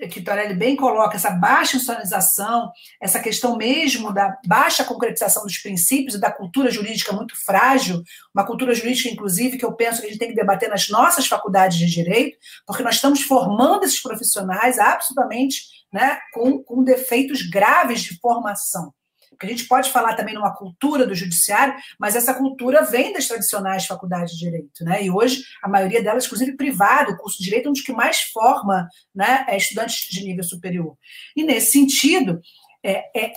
[0.08, 6.16] que Torelli bem coloca, essa baixa institucionalização, essa questão mesmo da baixa concretização dos princípios
[6.16, 8.02] e da cultura jurídica muito frágil,
[8.34, 11.28] uma cultura jurídica, inclusive, que eu penso que a gente tem que debater nas nossas
[11.28, 15.64] faculdades de direito, porque nós estamos formando esses profissionais absolutamente
[15.94, 18.94] né, com, com defeitos graves de formação.
[19.42, 23.28] Porque a gente pode falar também numa cultura do judiciário, mas essa cultura vem das
[23.28, 25.04] tradicionais faculdades de direito, né?
[25.04, 27.92] E hoje a maioria delas, inclusive privado, o curso de direito é um dos que
[27.92, 30.96] mais forma, né, é estudantes de nível superior.
[31.36, 32.40] E nesse sentido,
[32.84, 33.34] é, é,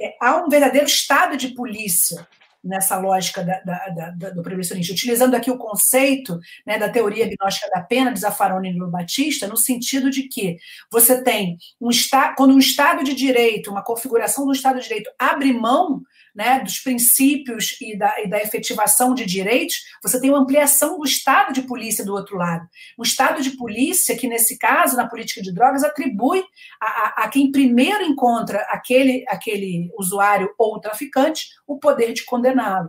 [0.00, 2.24] é, há um verdadeiro estado de polícia
[2.62, 7.70] nessa lógica da, da, da, do proibicionista, utilizando aqui o conceito né, da teoria agnóstica
[7.70, 10.58] da pena de Zaffaroni e Batista, no sentido de que
[10.90, 15.10] você tem um estado, quando um Estado de Direito, uma configuração do Estado de Direito
[15.18, 16.02] abre mão
[16.38, 21.04] né, dos princípios e da, e da efetivação de direitos, você tem uma ampliação do
[21.04, 22.64] Estado de polícia do outro lado.
[22.96, 26.44] O Estado de polícia, que nesse caso, na política de drogas, atribui
[26.80, 32.88] a, a, a quem primeiro encontra aquele, aquele usuário ou traficante o poder de condená-lo.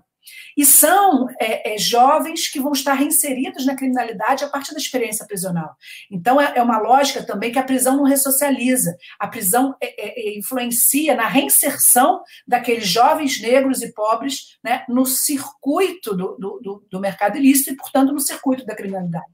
[0.58, 5.26] E são é, é, jovens que vão estar reinseridos na criminalidade a partir da experiência
[5.26, 5.76] prisional.
[6.12, 8.96] Então, é, é uma lógica também que a prisão não ressocializa.
[9.20, 15.06] A prisão é, é, é, influencia na reinserção daqueles jovens negros e pobres né, no
[15.06, 19.26] circuito do, do, do mercado ilícito e, portanto, no circuito da criminalidade.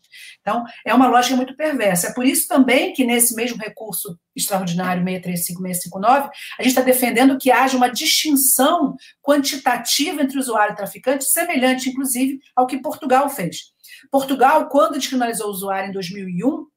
[0.41, 2.07] Então, é uma lógica muito perversa.
[2.07, 6.29] É por isso também que, nesse mesmo recurso extraordinário 635659,
[6.59, 12.39] a gente está defendendo que haja uma distinção quantitativa entre usuário e traficante, semelhante, inclusive,
[12.55, 13.73] ao que Portugal fez.
[14.11, 16.67] Portugal, quando descriminalizou o usuário em 2001,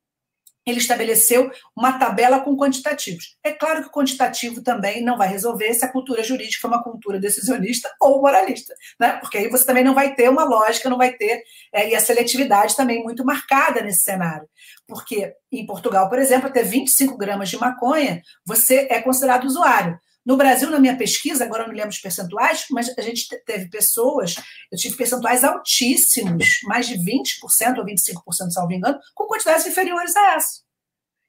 [0.70, 3.36] ele estabeleceu uma tabela com quantitativos.
[3.44, 6.82] É claro que o quantitativo também não vai resolver se a cultura jurídica for uma
[6.82, 9.12] cultura decisionista ou moralista, né?
[9.20, 11.42] Porque aí você também não vai ter uma lógica, não vai ter
[11.72, 14.48] é, e a seletividade também muito marcada nesse cenário,
[14.86, 19.98] porque em Portugal, por exemplo, até 25 gramas de maconha você é considerado usuário.
[20.28, 24.34] No Brasil, na minha pesquisa, agora não lembro os percentuais, mas a gente teve pessoas,
[24.70, 30.34] eu tive percentuais altíssimos, mais de 20% ou 25%, salvo engano, com quantidades inferiores a
[30.34, 30.60] essa.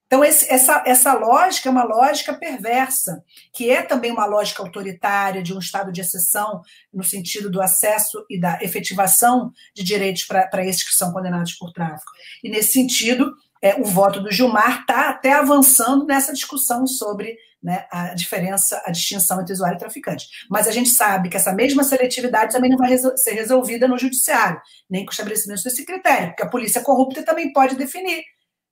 [0.05, 3.23] Então, esse, essa, essa lógica é uma lógica perversa,
[3.53, 6.61] que é também uma lógica autoritária de um estado de exceção,
[6.93, 11.71] no sentido do acesso e da efetivação de direitos para esses que são condenados por
[11.71, 12.11] tráfico.
[12.43, 17.85] E, nesse sentido, é, o voto do Gilmar está até avançando nessa discussão sobre né,
[17.91, 20.27] a diferença, a distinção entre usuário e traficante.
[20.49, 23.97] Mas a gente sabe que essa mesma seletividade também não vai resol ser resolvida no
[23.97, 28.23] judiciário, nem com o estabelecimento desse critério, porque a polícia corrupta também pode definir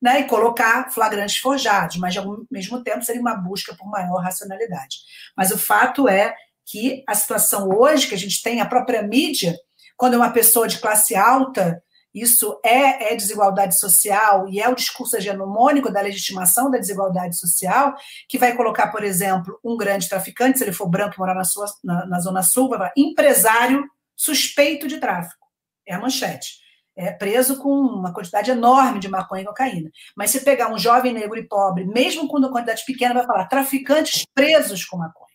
[0.02, 4.98] né, e colocar flagrantes forjados, mas ao mesmo tempo seria uma busca por maior racionalidade.
[5.36, 6.34] Mas o fato é
[6.66, 9.58] que a situação hoje que a gente tem, a própria mídia,
[9.96, 11.82] quando é uma pessoa de classe alta
[12.22, 17.96] isso é, é, desigualdade social e é o discurso hegemônico da legitimação da desigualdade social,
[18.28, 21.44] que vai colocar, por exemplo, um grande traficante, se ele for branco e morar na,
[21.44, 23.84] sua, na, na Zona Sul, vai falar, empresário
[24.16, 25.46] suspeito de tráfico.
[25.86, 26.66] É a manchete.
[26.96, 29.92] É preso com uma quantidade enorme de maconha e cocaína.
[30.16, 33.46] Mas se pegar um jovem negro e pobre, mesmo com uma quantidade pequena, vai falar
[33.48, 35.27] traficantes presos com maconha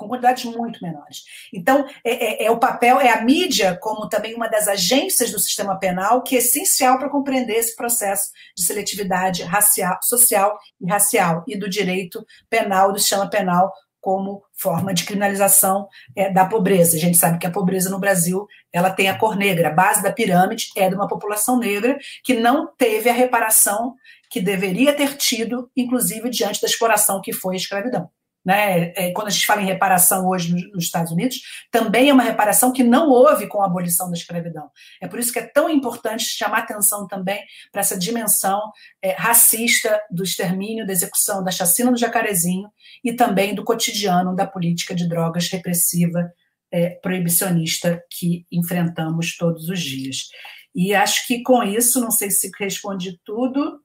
[0.00, 1.24] com quantidades muito menores.
[1.52, 5.38] Então, é, é, é, o papel, é a mídia, como também uma das agências do
[5.38, 11.44] sistema penal, que é essencial para compreender esse processo de seletividade racial, social e racial,
[11.46, 13.70] e do direito penal, do sistema penal,
[14.00, 15.86] como forma de criminalização
[16.16, 16.96] é, da pobreza.
[16.96, 20.02] A gente sabe que a pobreza no Brasil ela tem a cor negra, a base
[20.02, 23.94] da pirâmide é de uma população negra que não teve a reparação
[24.30, 28.08] que deveria ter tido, inclusive diante da exploração que foi a escravidão
[28.44, 32.22] né, é, quando a gente fala em reparação hoje nos Estados Unidos, também é uma
[32.22, 34.70] reparação que não houve com a abolição da escravidão.
[35.00, 38.60] É por isso que é tão importante chamar atenção também para essa dimensão
[39.02, 42.68] é, racista do extermínio, da execução, da chacina do jacarezinho
[43.04, 46.32] e também do cotidiano da política de drogas repressiva,
[46.72, 50.28] é, proibicionista que enfrentamos todos os dias.
[50.74, 53.80] E acho que com isso, não sei se respondi tudo,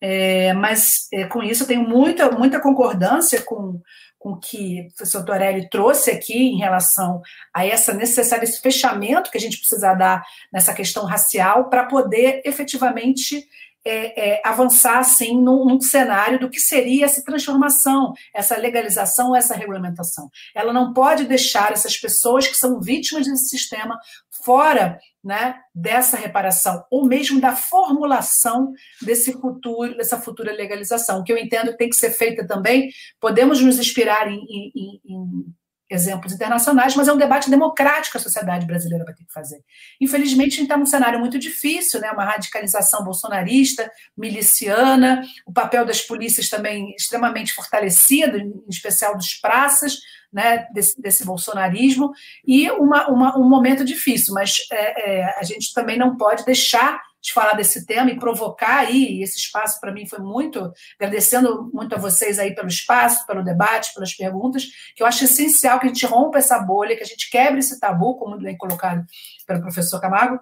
[0.00, 3.80] é, mas é, com isso eu tenho muita, muita concordância com,
[4.18, 7.22] com o que o professor Torelli trouxe aqui em relação
[7.54, 10.22] a essa necessária, esse fechamento que a gente precisa dar
[10.52, 13.46] nessa questão racial para poder efetivamente
[13.88, 19.54] é, é, avançar assim num, num, cenário do que seria essa transformação, essa legalização, essa
[19.54, 20.28] regulamentação.
[20.52, 23.96] Ela não pode deixar essas pessoas que são vítimas desse sistema
[24.44, 28.72] fora né, dessa reparação, ou mesmo da formulação
[29.02, 32.90] desse futuro, dessa futura legalização, que eu entendo que tem que ser feita também.
[33.20, 35.46] Podemos nos inspirar em, em, em
[35.90, 39.58] exemplos internacionais, mas é um debate democrático que a sociedade brasileira vai ter que fazer.
[40.00, 42.12] Infelizmente, a gente está num cenário muito difícil, né?
[42.12, 49.98] uma radicalização bolsonarista, miliciana, o papel das polícias também extremamente fortalecido, em especial dos praças,
[50.32, 52.12] né, desse, desse bolsonarismo,
[52.46, 57.00] e uma, uma, um momento difícil, mas é, é, a gente também não pode deixar
[57.26, 61.92] de falar desse tema e provocar aí, esse espaço para mim foi muito, agradecendo muito
[61.94, 64.64] a vocês aí pelo espaço, pelo debate, pelas perguntas,
[64.94, 67.80] que eu acho essencial que a gente rompa essa bolha, que a gente quebre esse
[67.80, 69.04] tabu, como bem colocado
[69.44, 70.38] pelo professor Camargo,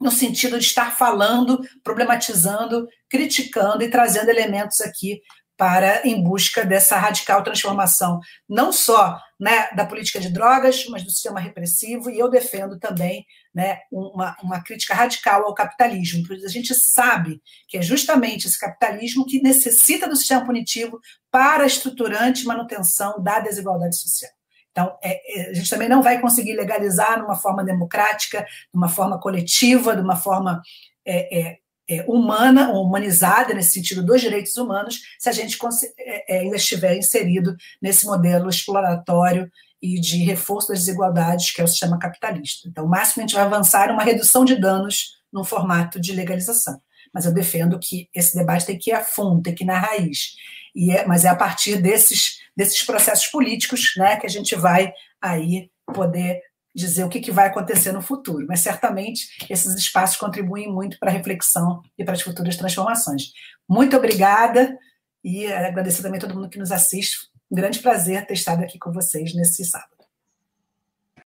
[0.00, 5.20] no sentido de estar falando, problematizando, criticando e trazendo elementos aqui
[5.56, 11.10] para em busca dessa radical transformação, não só né, da política de drogas, mas do
[11.10, 13.24] sistema repressivo, e eu defendo também
[13.54, 18.58] né, uma, uma crítica radical ao capitalismo, porque a gente sabe que é justamente esse
[18.58, 20.98] capitalismo que necessita do sistema punitivo
[21.30, 24.30] para a estruturante manutenção da desigualdade social.
[24.72, 28.76] Então, é, é, a gente também não vai conseguir legalizar de uma forma democrática, de
[28.76, 30.60] uma forma coletiva, de uma forma
[31.06, 35.58] é, é, é, humana, ou humanizada, nesse sentido dos direitos humanos, se a gente
[35.98, 39.50] é, é, ainda estiver inserido nesse modelo exploratório
[39.82, 42.68] e de reforço das desigualdades, que é o sistema capitalista.
[42.68, 46.12] Então, o máximo a gente vai avançar é uma redução de danos no formato de
[46.12, 46.80] legalização.
[47.12, 49.78] Mas eu defendo que esse debate tem que ir a fundo, tem que ir na
[49.78, 50.34] raiz.
[50.74, 54.92] E é, mas é a partir desses, desses processos políticos né, que a gente vai
[55.20, 56.40] aí poder
[56.74, 61.10] dizer o que, que vai acontecer no futuro, mas certamente esses espaços contribuem muito para
[61.10, 63.32] a reflexão e para as futuras transformações.
[63.68, 64.76] Muito obrigada
[65.22, 67.28] e agradecer também a todo mundo que nos assiste.
[67.50, 69.93] Um grande prazer ter estado aqui com vocês nesse sábado.